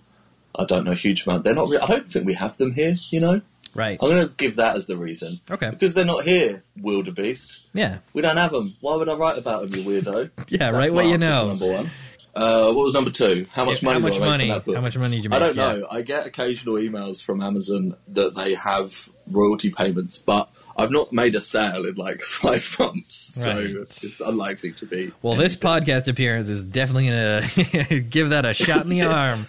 [0.55, 1.45] I don't know a huge amount.
[1.45, 1.69] They're not.
[1.69, 2.95] Re- I don't think we have them here.
[3.11, 3.41] You know,
[3.77, 3.99] Right.
[4.03, 5.71] I'm going to give that as the reason Okay.
[5.71, 6.65] because they're not here.
[6.81, 7.59] Wildebeest.
[7.75, 7.99] Yeah.
[8.13, 8.77] We don't have them.
[8.81, 10.31] Why would I write about them, you weirdo?
[10.49, 11.49] Yeah, That's right what you know.
[11.49, 11.91] Number one.
[12.35, 13.47] Uh, what was number two?
[13.53, 14.01] How much Yeah, money?
[14.01, 14.45] how much do I make money?
[14.49, 14.75] From that book?
[14.75, 15.37] How much money did you make?
[15.37, 15.73] I don't Yeah.
[15.73, 15.87] know.
[15.91, 21.35] I get occasional emails from Amazon that they have royalty payments, but I've not made
[21.35, 23.71] a sale in like five months, so Right.
[23.71, 25.13] it's unlikely to be.
[25.23, 27.43] Well, this podcast appearance is definitely going
[27.89, 29.47] to give that a shot in the arm.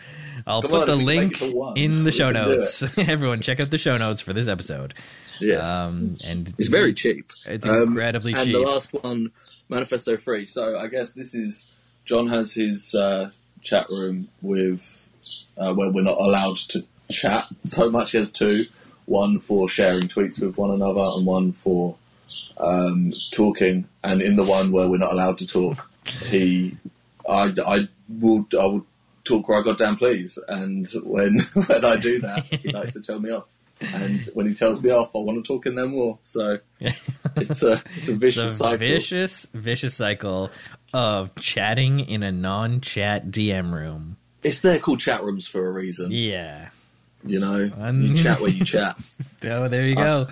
[0.47, 2.11] I'll Come put on, the if we can link make it to one, in the
[2.11, 2.97] show notes.
[2.97, 4.93] Everyone, check out the show notes for this episode.
[5.41, 7.31] yes, Um, and it's very cheap.
[7.45, 8.55] It's Um, incredibly and cheap.
[8.55, 9.31] And the last one,
[9.69, 10.45] Manifesto Free.
[10.45, 11.69] So I guess this is
[12.05, 13.31] John has his uh,
[13.61, 15.09] chat room with
[15.57, 18.11] uh, where we're not allowed to chat so much.
[18.11, 18.67] He has two,
[19.05, 21.97] one for sharing tweets with one another, and one for
[22.57, 23.87] um, talking.
[24.03, 25.89] And in the one where we're not allowed to talk,
[26.27, 26.77] he,
[27.29, 28.85] I, I will, I will
[29.27, 30.37] talk where I goddamn please.
[30.47, 33.45] And when when I do that, he likes to tell me off.
[33.93, 36.17] And when he tells me off, I want to talk in there more.
[36.23, 38.77] So it's a it's a vicious It's a cycle.
[38.77, 40.49] vicious, vicious cycle
[40.93, 44.17] of chatting in a non-chat DM room.
[44.43, 46.11] It's there called chat rooms for a reason.
[46.11, 46.69] Yeah.
[47.25, 48.97] You know, Um, you chat where you chat.
[49.43, 50.27] Oh, there you go.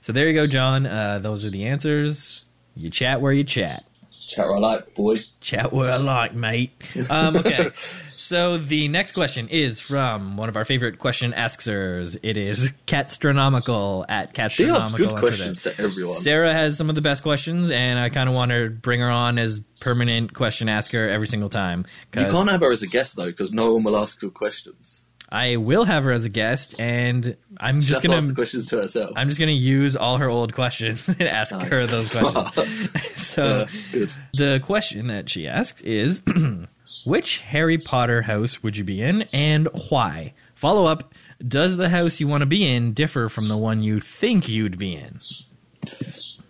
[0.00, 0.84] So there you go, John.
[0.86, 2.44] Uh, those are the answers.
[2.74, 3.84] You chat where you chat.
[4.12, 5.16] Chat where I like, boy.
[5.40, 6.70] Chat where I like, mate.
[7.08, 7.70] Um, okay.
[8.10, 12.16] so the next question is from one of our favorite question askers.
[12.22, 14.96] It is Catstronomical at Catstronomical.
[14.96, 16.14] She good questions to everyone.
[16.14, 19.10] Sarah has some of the best questions, and I kind of want to bring her
[19.10, 21.86] on as permanent question asker every single time.
[22.14, 25.04] You can't have her as a guest though, because no one will ask good questions.
[25.32, 29.12] I will have her as a guest, and I'm She just gonna questions to herself.
[29.16, 31.68] I'm just gonna use all her old questions and ask Nice.
[31.68, 33.10] her those questions.
[33.16, 34.12] so Yeah, good.
[34.34, 36.20] the question that she asks is
[37.04, 40.34] which Harry Potter house would you be in and why?
[40.54, 41.14] Follow up,
[41.48, 44.78] does the house you want to be in differ from the one you think you'd
[44.78, 45.18] be in?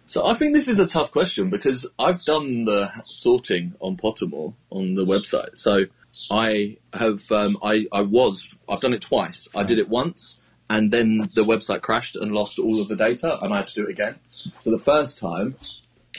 [0.07, 4.53] So I think this is a tough question because I've done the sorting on Pottermore
[4.71, 5.57] on the website.
[5.57, 5.85] So
[6.31, 9.49] I have, um, I, I was, I've done it twice.
[9.57, 10.37] I did it once
[10.71, 13.75] and then the website crashed and lost all of the data and I had to
[13.75, 14.17] do it again.
[14.61, 15.57] So the first time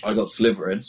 [0.03, 0.85] I got Slytherin,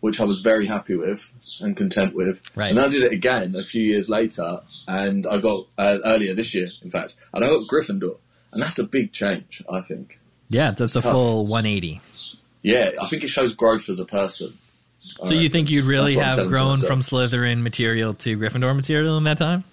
[0.00, 2.50] which I was very happy with and content with.
[2.54, 2.68] Right.
[2.68, 6.34] And then I did it again a few years later and I got, uh, earlier
[6.34, 8.18] this year, in fact, and I got Gryffindor.
[8.52, 10.18] And that's a big change, I think.
[10.48, 11.12] Yeah, that's a Tough.
[11.12, 12.00] full 180.
[12.62, 14.58] Yeah, I think it shows growth as a person.
[14.98, 18.74] So you think you'd really That's what I'm have grown from Slytherin material to Gryffindor
[18.74, 19.64] material in that time?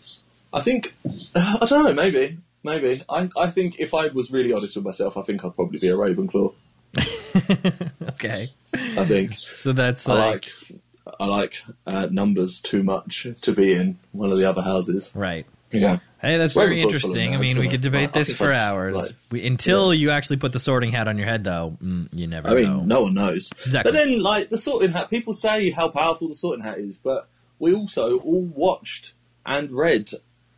[0.54, 0.94] I think
[1.36, 1.94] I don't know.
[1.94, 3.04] Maybe, maybe.
[3.10, 5.90] I, I think if I was really honest with myself, I think I'd probably be
[5.90, 6.54] a Ravenclaw.
[8.10, 8.52] Okay.
[8.74, 10.82] I think So that's I like, like
[11.20, 11.54] I like
[11.88, 15.12] uh, numbers too much to be in one of the other houses.
[15.16, 15.46] right.
[15.72, 15.98] Yeah.
[16.22, 17.36] Hey, that's very of course, full of interesting.
[17.36, 18.96] I mean, we could debate I- I this for I- hours.
[18.96, 22.28] like, we, until you actually put the sorting hat on your head, though, mm, you
[22.28, 22.84] never I mean, know.
[22.84, 23.50] no one knows.
[23.66, 23.92] Exactly.
[23.92, 27.28] But then, like the sorting hat, people say how powerful the sorting hat is, but
[27.58, 29.14] we also all watched
[29.48, 30.12] and read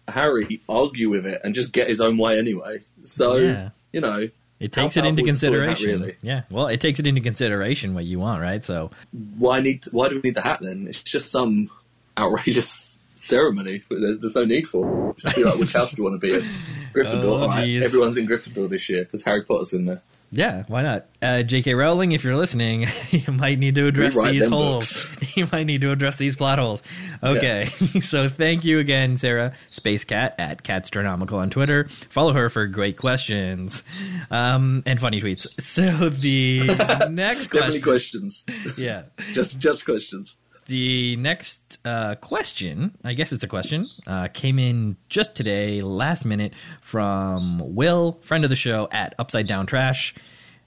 [0.07, 2.81] Harry argue with it and just get his own way anyway.
[3.03, 3.69] So Yeah.
[3.91, 4.29] you know,
[4.59, 6.01] It takes it into powerful is the sorting hat, consideration.
[6.01, 6.15] really?
[6.21, 8.63] Yeah, well, it takes it into consideration what you want, right?
[8.63, 8.91] So,
[9.37, 10.87] why need why do we need the hat then?
[10.87, 11.69] It's just some
[12.17, 13.83] outrageous ceremony.
[13.89, 15.11] There's, there's no need for.
[15.11, 15.17] it.
[15.17, 16.45] Just be like, which house do you want to be in?
[16.93, 17.23] Gryffindor.
[17.23, 20.01] Oh, right, everyone's in Gryffindor this year because Harry Potter's in there.
[20.32, 21.05] Yeah, why not?
[21.21, 21.73] Uh, J.K.
[21.73, 25.05] Rowling, if you're listening, you might need to address Rewrite these holes.
[25.36, 26.82] you might need to address these plot holes.
[27.23, 27.65] Okay,
[28.01, 31.86] so thank you again, Sarah Space Cat at Catstronomical on Twitter.
[32.09, 33.84] Follow her for great questions
[34.32, 35.47] um, and funny tweets.
[35.61, 38.45] So the next Definitely question, questions.
[38.78, 39.03] yeah,
[39.34, 40.38] just just questions.
[40.68, 46.26] The next uh, question, I guess it's a question, uh, came in just today, last
[46.26, 50.16] minute, from Will, friend of the show at Upside Down Trash.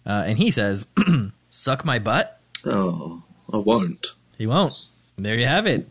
[0.07, 0.87] Uh, and he says,
[1.51, 2.41] Suck my butt?
[2.65, 3.23] Oh,
[3.53, 4.15] I won't.
[4.37, 4.75] He won't.
[5.17, 5.91] There you have it.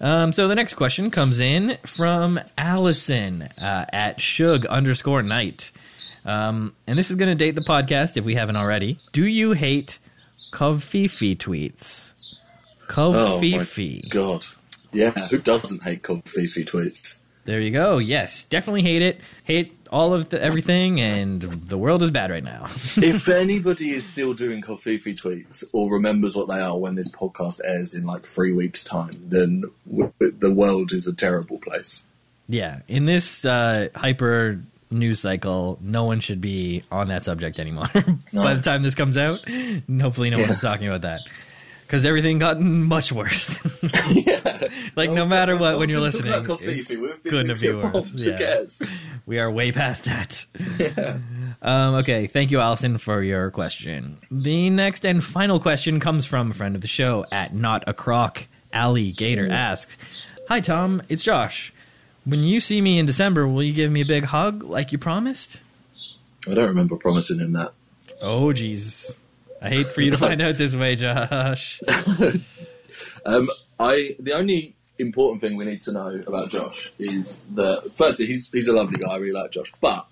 [0.00, 5.70] Um, so the next question comes in from Allison uh, at Shug underscore night.
[6.24, 8.98] Um, and this is going to date the podcast if we haven't already.
[9.12, 9.98] Do you hate
[10.50, 12.13] covfefe tweets?
[12.88, 14.02] Oh covfefe.
[14.04, 14.46] my god.
[14.92, 17.16] Yeah, who doesn't hate Fifi tweets?
[17.46, 17.98] There you go.
[17.98, 19.20] Yes, definitely hate it.
[19.42, 22.64] Hate all of the, everything, and the world is bad right now.
[22.96, 27.60] if anybody is still doing Fifi tweets or remembers what they are when this podcast
[27.64, 32.04] airs in like three weeks' time, then w- the world is a terrible place.
[32.48, 37.88] yeah, in this uh, hyper news cycle, no one should be on that subject anymore.
[38.32, 39.40] By the time this comes out,
[40.00, 40.46] hopefully no Yeah.
[40.46, 41.20] one's talking about that.
[41.86, 43.62] Because everything gotten much worse.
[44.10, 44.68] yeah.
[44.96, 48.12] like, no matter what, when you're listening, couldn't have been worse.
[48.14, 48.64] Yeah.
[49.26, 50.46] we are way past that.
[51.62, 54.18] Um, okay, thank you, Allison, for your question.
[54.30, 57.94] The next and final question comes from a friend of the show at Not a
[57.94, 58.46] Croc.
[58.72, 59.96] Alligator asks,
[60.48, 61.72] "Hi Tom, it's Josh.
[62.24, 64.98] When you see me in December, will you give me a big hug like you
[64.98, 65.60] promised?"
[66.48, 67.72] I don't remember promising him that.
[68.20, 69.20] Oh, jeez.
[69.64, 71.80] I hate for you to find out this way, Josh.
[73.26, 73.48] Um,
[73.80, 78.50] I the only important thing we need to know about Josh is that firstly he's
[78.50, 79.12] he's a lovely guy.
[79.12, 80.06] I really like Josh, but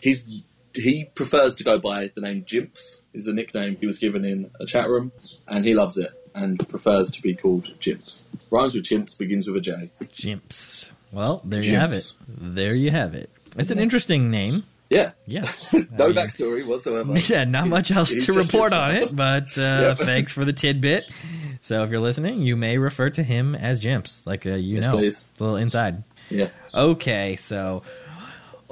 [0.00, 0.28] he's
[0.74, 3.02] he prefers to go by the name Jimps.
[3.14, 5.12] Is a nickname he was given in a chat room,
[5.46, 8.26] and he loves it and prefers to be called Jimps.
[8.50, 9.90] Rhymes with chimps, begins with a J.
[10.02, 10.90] Jimps.
[11.12, 12.12] Well, there you have it.
[12.26, 13.30] There you have it.
[13.56, 14.64] It's an interesting name.
[14.90, 15.42] Yeah, Yeah.
[15.72, 17.16] no I mean- backstory whatsoever.
[17.28, 19.60] Yeah, not He's- much else to report on it, but uh,
[19.96, 19.98] Yep.
[19.98, 21.04] thanks for the tidbit.
[21.62, 24.84] So if you're listening, you may refer to him as Jimps, like uh, you Yes,
[24.84, 25.28] know, please.
[25.30, 26.02] It's a little inside.
[26.28, 26.48] Yeah.
[26.74, 27.82] Okay, so.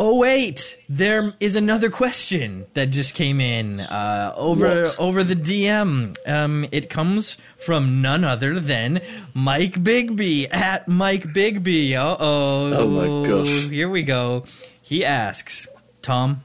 [0.01, 4.97] Oh wait, there is another question that just came in uh, over What?
[4.99, 6.17] over the DM.
[6.25, 9.01] Um, it comes from none other than
[9.35, 11.95] Mike Bigby at Mike Bigby.
[11.97, 12.73] Uh oh.
[12.75, 13.49] Oh my gosh.
[13.71, 14.45] Here we go.
[14.83, 15.67] He asks,
[16.03, 16.45] Tom,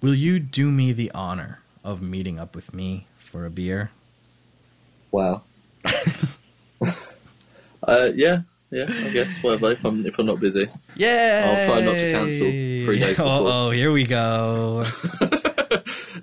[0.00, 3.90] will you do me the honor of meeting up with me for a beer?
[5.10, 5.42] Wow.
[7.82, 8.86] uh, yeah, yeah.
[8.88, 9.72] I guess whatever.
[9.72, 10.68] If I'm if I'm not busy.
[10.96, 11.58] Yeah.
[11.58, 13.26] I'll try not to cancel three days before.
[13.26, 14.84] Oh, here we go.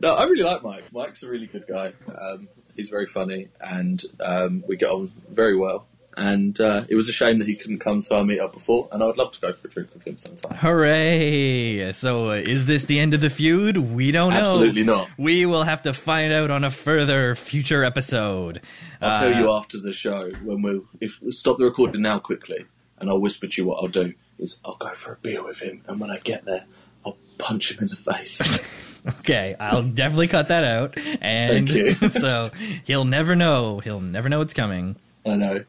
[0.01, 0.85] no, I really like Mike.
[0.91, 1.93] Mike's a really good guy.
[2.07, 5.87] Um, he's very funny, and um, we get on very well.
[6.17, 9.03] And uh, it was a shame that he couldn't come to our meetup before, and
[9.03, 10.57] I would love to go for a drink with him sometime.
[10.57, 11.91] Hooray!
[11.93, 13.77] So, uh, is this the end of the feud?
[13.77, 14.39] We don't know.
[14.39, 15.09] Absolutely not.
[15.17, 18.61] We will have to find out on a further future episode.
[19.01, 22.65] I'll tell Uh, you after the show when we'll if stop the recording now quickly,
[22.99, 25.59] and I'll whisper to you what I'll do is I'll go for a beer with
[25.61, 26.63] him, and when I get there,
[27.05, 28.65] I'll punch him in the face.
[29.19, 30.97] Okay, I'll definitely cut that out.
[31.21, 32.09] And Thank you.
[32.09, 32.49] so
[32.85, 33.77] he'll never know.
[33.77, 34.95] He'll never know it's coming.
[35.23, 35.63] I know,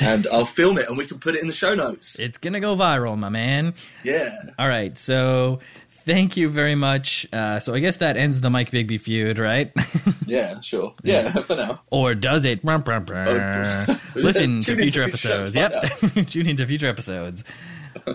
[0.00, 2.16] and I'll film it, and we can put it in the show notes.
[2.18, 3.74] It's gonna go viral, my man.
[4.04, 4.34] Yeah.
[4.58, 5.60] All right, so
[5.90, 7.26] thank you very much.
[7.32, 9.72] Uh, so I guess that ends the Mike Bigby feud, right?
[10.28, 10.92] Yeah, sure.
[11.02, 11.80] Yeah, for now.
[11.90, 12.62] or does it?
[12.62, 13.86] Brr, brr.
[13.88, 14.00] Oh.
[14.14, 15.56] Listen to future episodes.
[15.56, 17.44] Yep, tune into future episodes.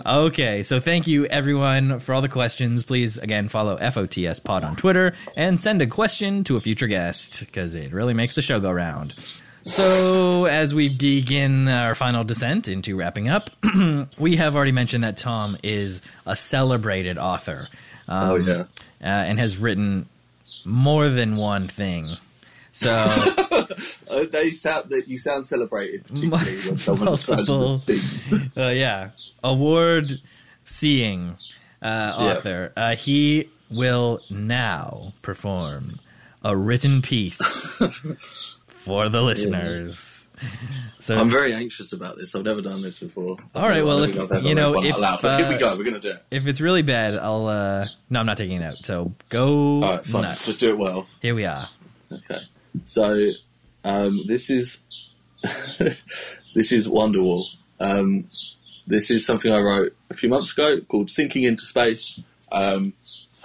[0.06, 2.84] Okay, so thank you everyone for all the questions.
[2.84, 7.40] Please again follow FOTS Pod on Twitter and send a question to a future guest
[7.40, 9.14] because it really makes the show go round.
[9.66, 13.50] So, as we begin our final descent into wrapping up,
[14.18, 17.68] we have already mentioned that Tom is a celebrated author.
[18.06, 18.52] Um, Oh, yeah.
[18.60, 18.66] uh,
[19.02, 20.06] and has written
[20.66, 22.16] more than one thing.
[22.72, 22.90] So,
[24.10, 27.78] Uh, they sound that you sound celebrated, particularly when someone Multiple.
[27.78, 28.34] things.
[28.56, 29.10] uh, yeah,
[29.42, 30.20] award
[30.64, 31.36] seeing
[31.82, 32.72] uh, author.
[32.76, 35.98] Uh, he will now perform
[36.44, 37.40] a written piece
[38.84, 40.28] for the listeners.
[41.00, 42.34] So I'm very anxious about this.
[42.34, 43.36] I've never done this before.
[43.54, 45.76] All right, well, if- think I've ever you know, if, but here we uh, go.
[45.76, 46.24] We're gonna do it.
[46.30, 47.46] if it's really bad, I'll.
[47.46, 48.84] Uh, no, I'm not taking it out.
[48.84, 50.22] So go All right, fine.
[50.22, 50.44] nuts.
[50.44, 51.06] Just do it well.
[51.22, 51.68] Here we are.
[52.12, 52.40] Okay.
[52.84, 53.30] So
[53.84, 54.82] um, this is
[56.54, 57.44] this is Wonderwall.
[57.80, 58.28] Um,
[58.86, 62.20] this is something I wrote a few months ago called "Sinking into Space."
[62.52, 62.92] Um,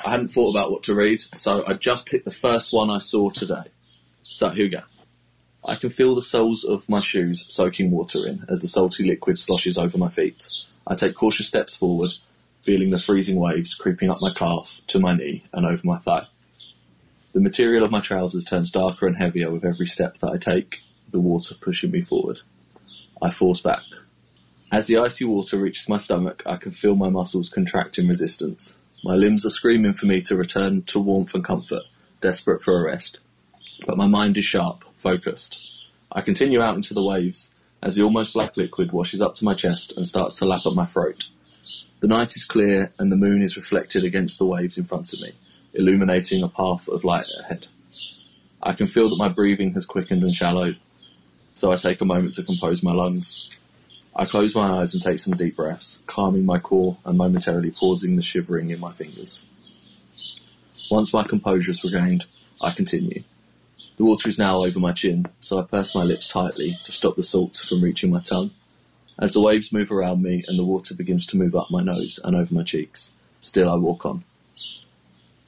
[0.05, 2.99] I hadn't thought about what to read, so I just picked the first one I
[2.99, 3.63] saw today.
[4.23, 4.81] So here we go.
[5.65, 9.37] I can feel the soles of my shoes soaking water in as the salty liquid
[9.37, 10.47] sloshes over my feet.
[10.87, 12.11] I take cautious steps forward,
[12.63, 16.27] feeling the freezing waves creeping up my calf to my knee and over my thigh.
[17.33, 20.81] The material of my trousers turns darker and heavier with every step that I take,
[21.11, 22.39] the water pushing me forward.
[23.21, 23.83] I force back.
[24.71, 28.77] As the icy water reaches my stomach, I can feel my muscles contract in resistance.
[29.03, 31.83] My limbs are screaming for me to return to warmth and comfort,
[32.21, 33.19] desperate for a rest.
[33.85, 35.85] But my mind is sharp, focused.
[36.11, 39.53] I continue out into the waves as the almost black liquid washes up to my
[39.53, 41.29] chest and starts to lap at my throat.
[42.01, 45.21] The night is clear and the moon is reflected against the waves in front of
[45.21, 45.33] me,
[45.73, 47.67] illuminating a path of light ahead.
[48.61, 50.77] I can feel that my breathing has quickened and shallowed,
[51.53, 53.49] so I take a moment to compose my lungs.
[54.15, 58.15] I close my eyes and take some deep breaths, calming my core and momentarily pausing
[58.15, 59.43] the shivering in my fingers.
[60.91, 62.25] Once my composure is regained,
[62.61, 63.23] I continue.
[63.99, 67.17] The water is now over my chin, so I purse my lips tightly to stop
[67.17, 68.51] the salt from reaching my tongue.
[69.19, 72.17] As the waves move around me and the water begins to move up my nose
[72.23, 74.23] and over my cheeks, still I walk on.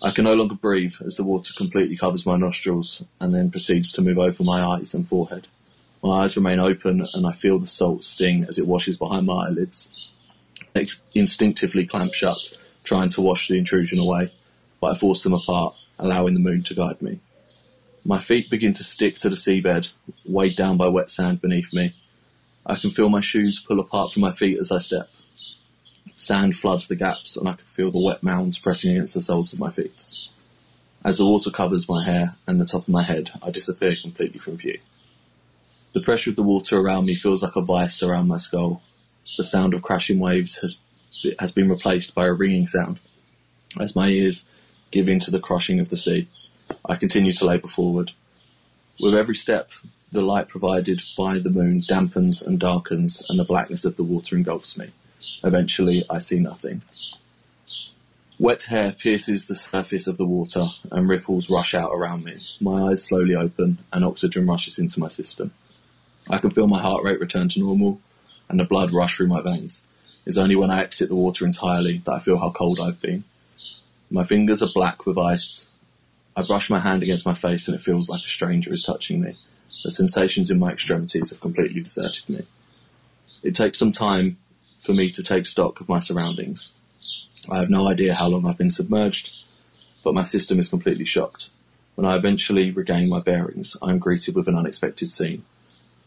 [0.04, 3.94] I can no longer breathe as the water completely covers my nostrils and then proceeds
[3.94, 5.48] to move over my eyes and forehead.
[6.04, 9.46] My eyes remain open and I feel the salt sting as it washes behind my
[9.46, 10.10] eyelids.
[11.14, 14.34] Instinctively clamp shut, trying to wash the intrusion away,
[14.82, 17.22] but I force them apart, allowing the moon to guide me.
[18.04, 19.92] My feet begin to stick to the seabed,
[20.26, 21.94] weighed down by wet sand beneath me.
[22.66, 25.10] I can feel my shoes pull apart from my feet as I step.
[26.16, 29.54] Sand floods the gaps, and I can feel the wet mounds pressing against the soles
[29.54, 30.06] of my feet.
[31.04, 34.40] As the water covers my hair and the top of my head, I disappear completely
[34.40, 34.80] from view.
[35.94, 38.82] The pressure of the water around me feels like a vice around my skull.
[39.38, 40.80] The sound of crashing waves has,
[41.40, 43.00] has been replaced by a ringing sound.
[43.80, 44.46] As my ears
[44.90, 46.28] give in to the crushing of the sea,
[46.86, 48.12] I continue to labour forward.
[49.00, 49.72] With every step,
[50.12, 54.36] the light provided by the moon dampens and darkens, and the blackness of the water
[54.36, 54.92] engulfs me.
[55.44, 56.82] Eventually, I see nothing.
[58.38, 62.38] Wet hair pierces the surface of the water, and ripples rush out around me.
[62.60, 65.52] My eyes slowly open, and oxygen rushes into my system.
[66.30, 68.02] I can feel my heart rate return to normal,
[68.50, 69.84] and the blood rush through my veins.
[70.26, 73.24] It's only when I exit the water entirely that I feel how cold I've been.
[74.10, 75.68] My fingers are black with ice.
[76.36, 79.22] I brush my hand against my face, and it feels like a stranger is touching
[79.22, 79.36] me.
[79.84, 82.46] The sensations in my extremities have completely deserted me.
[83.44, 84.38] It takes some time
[84.80, 86.72] for me to take stock of my surroundings.
[87.50, 89.32] I have no idea how long I've been submerged,
[90.04, 91.50] but my system is completely shocked.
[91.96, 95.44] When I eventually regain my bearings, I am greeted with an unexpected scene.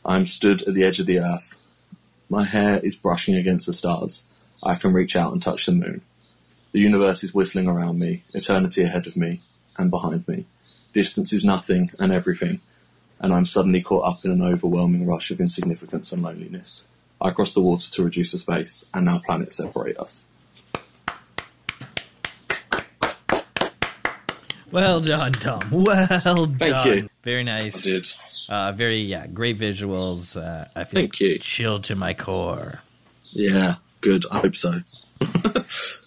[0.05, 1.59] I am stood at the edge of the earth.
[2.31, 4.25] My hair is brushing against the stars.
[4.62, 6.01] I can reach out and touch the moon.
[6.72, 9.41] The universe is whistling around me, eternity ahead of me
[9.77, 10.47] and behind me.
[10.93, 12.61] Distance is nothing and everything,
[13.18, 16.85] and I'm suddenly caught up in an overwhelming rush of insignificance and loneliness.
[17.20, 20.27] I cross the water to reduce the space, and now planets separate us.
[24.70, 25.61] Well done, Tom.
[25.70, 26.89] Well done.
[26.89, 27.09] you.
[27.22, 27.87] Very nice.
[27.87, 28.07] I did.
[28.49, 30.37] Uh, very yeah, great visuals.
[30.37, 31.39] Uh, I feel Thank you.
[31.39, 32.81] chilled to my core.
[33.31, 34.25] Yeah, good.
[34.31, 34.81] I hope so.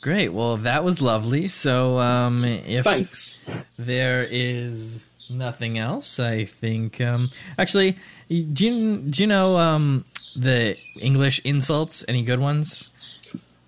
[0.02, 0.30] Great.
[0.30, 1.48] Well, that was lovely.
[1.48, 3.38] So, um, if Thanks.
[3.78, 7.02] there is nothing else, I think.
[7.02, 7.98] Um, actually,
[8.30, 10.06] do you do you know um,
[10.36, 12.04] the English insults?
[12.08, 12.90] Any good ones?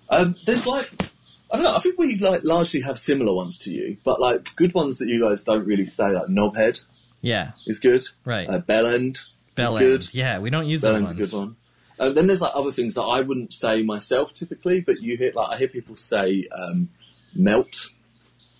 [0.08, 0.90] Um, there's like,
[1.52, 1.76] I don't know.
[1.76, 5.08] I think we like largely have similar ones to you, but like good ones that
[5.08, 6.80] you guys don't really say, like knobhead
[7.22, 8.02] Yeah, is good.
[8.24, 8.48] right.
[8.48, 9.20] Uh, bellend
[9.54, 10.14] Bell is good.
[10.14, 11.20] Yeah, we don't use those Bellend's ones.
[11.20, 11.56] a good one.
[12.00, 15.32] Uh, then there's like other things that I wouldn't say myself typically, but you hear
[15.34, 16.88] like I hear people say um,
[17.34, 17.90] melt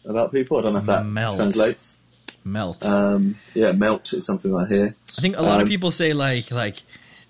[0.05, 0.59] about people.
[0.59, 1.37] I don't know if that Melt.
[1.37, 2.01] translates.
[2.45, 2.85] Melt.
[2.85, 4.95] Um, yeah, melt is something I hear.
[5.17, 6.83] I think a lot of um, people say like like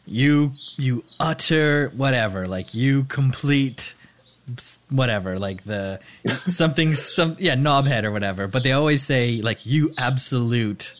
[0.05, 3.95] you you utter whatever like you complete
[4.89, 6.01] whatever like the
[6.49, 10.97] something some yeah knobhead or whatever but they always say like you absolute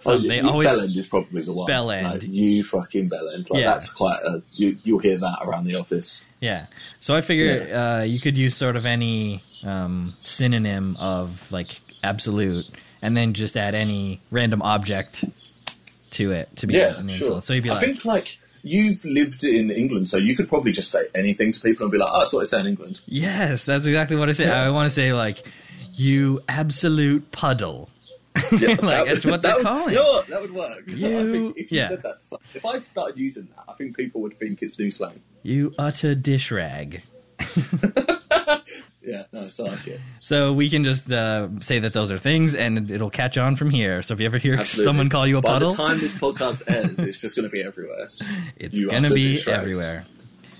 [0.00, 1.68] So oh, they always Bellend is probably the one.
[1.68, 2.04] Bellend.
[2.04, 3.50] Like, you fucking Bellend.
[3.50, 3.70] Like, Yeah.
[3.70, 4.42] That's quite a.
[4.52, 6.24] You, you'll hear that around the office.
[6.40, 6.66] Yeah.
[7.00, 12.66] So I figure uh, you could use sort of any um, synonym of like absolute,
[13.02, 15.24] and then just add any random object
[16.12, 17.42] to it to be Yeah, an sure.
[17.42, 20.72] So you'd be like, I think like you've lived in England, so you could probably
[20.72, 23.00] just say anything to people and be like, "Oh, that's what I say in England."
[23.06, 24.46] yes, that's exactly what I say.
[24.46, 24.62] Yeah.
[24.62, 25.46] I want to say like,
[25.92, 27.89] you absolute puddle.
[28.52, 29.94] Yeah, like that that's would- what that they're would- calling.
[29.94, 30.22] You know?
[30.22, 30.82] That would work.
[30.86, 31.88] You- if you yeah.
[31.88, 35.20] said that, if I started using that, I think people would think it's new slang.
[35.42, 37.02] You utter dish rag.
[39.02, 39.98] Yeah, no, it's like it.
[40.20, 43.70] So we can just uh, say that those are things, and it'll catch on from
[43.70, 44.02] here.
[44.02, 44.84] So if you ever hear Absolutely.
[44.84, 47.50] someone call you a By puddle, the time this podcast ends, it's just going to
[47.50, 48.08] be everywhere.
[48.56, 50.04] it's gonna be everywhere.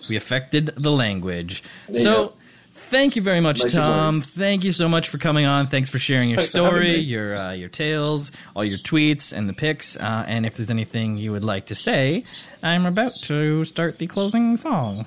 [0.08, 1.62] We affected the language.
[1.90, 2.32] There So.
[2.80, 4.14] Thank you very much, Make Tom.
[4.14, 5.66] Thank you so much for coming on.
[5.66, 9.52] Thanks for sharing your Thanks story, your uh, your tales, all your tweets and the
[9.52, 9.96] pics.
[9.96, 12.24] Uh, and if there's anything you would like to say,
[12.62, 15.06] I'm about to start the closing song.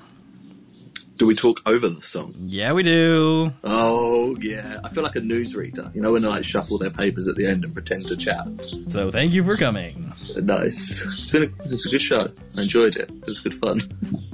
[1.16, 2.34] Do we talk over the song?
[2.40, 3.52] Yeah, we do.
[3.62, 5.94] Oh yeah, I feel like a newsreader.
[5.94, 8.46] You know when they like shuffle their papers at the end and pretend to chat.
[8.88, 10.12] So thank you for coming.
[10.36, 11.04] Nice.
[11.18, 12.28] It's been a, it's a good show.
[12.58, 13.10] I enjoyed it.
[13.10, 13.82] It was good fun.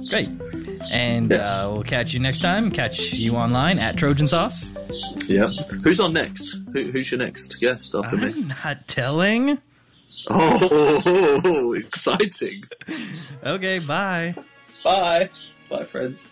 [0.09, 0.29] Great.
[0.91, 2.71] And uh, we'll catch you next time.
[2.71, 4.71] Catch you online at Trojan Sauce.
[5.27, 5.47] Yeah.
[5.83, 6.57] Who's on next?
[6.73, 8.27] Who, who's your next guest after me?
[8.27, 9.59] I'm not telling.
[10.29, 12.63] Oh, exciting!
[13.45, 14.35] Okay, bye.
[14.83, 15.29] Bye,
[15.69, 16.31] bye, friends.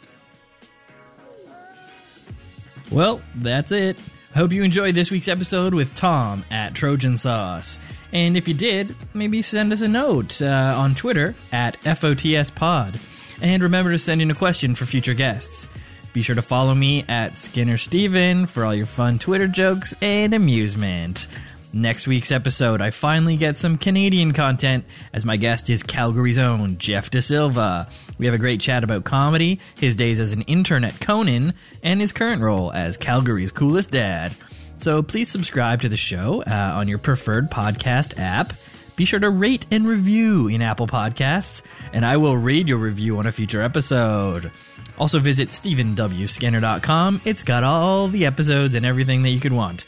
[2.91, 3.99] Well, that's it.
[4.35, 7.79] Hope you enjoyed this week's episode with Tom at Trojan Sauce.
[8.11, 12.99] And if you did, maybe send us a note uh, on Twitter at FOTS Pod.
[13.41, 15.67] And remember to send in a question for future guests.
[16.11, 20.33] Be sure to follow me at Skinner Stephen for all your fun Twitter jokes and
[20.33, 21.27] amusement.
[21.71, 26.79] Next week's episode, I finally get some Canadian content as my guest is Calgary's own
[26.79, 27.87] Jeff De Silva.
[28.17, 32.01] We have a great chat about comedy, his days as an intern at Conan, and
[32.01, 34.33] his current role as Calgary's coolest dad.
[34.79, 38.53] So please subscribe to the show uh, on your preferred podcast app.
[38.99, 41.61] Be sure to rate and review in Apple Podcasts,
[41.93, 44.51] and I will read your review on a future episode.
[44.97, 47.21] Also, visit StephenWSkinner.com.
[47.23, 49.85] It's got all the episodes and everything that you could want.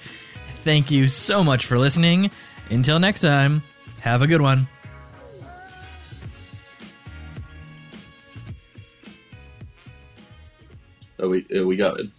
[0.64, 2.32] Thank you so much for listening.
[2.70, 3.64] Until next time,
[4.00, 4.70] have a good one.
[11.20, 11.46] Are we?
[11.54, 12.14] Are we going?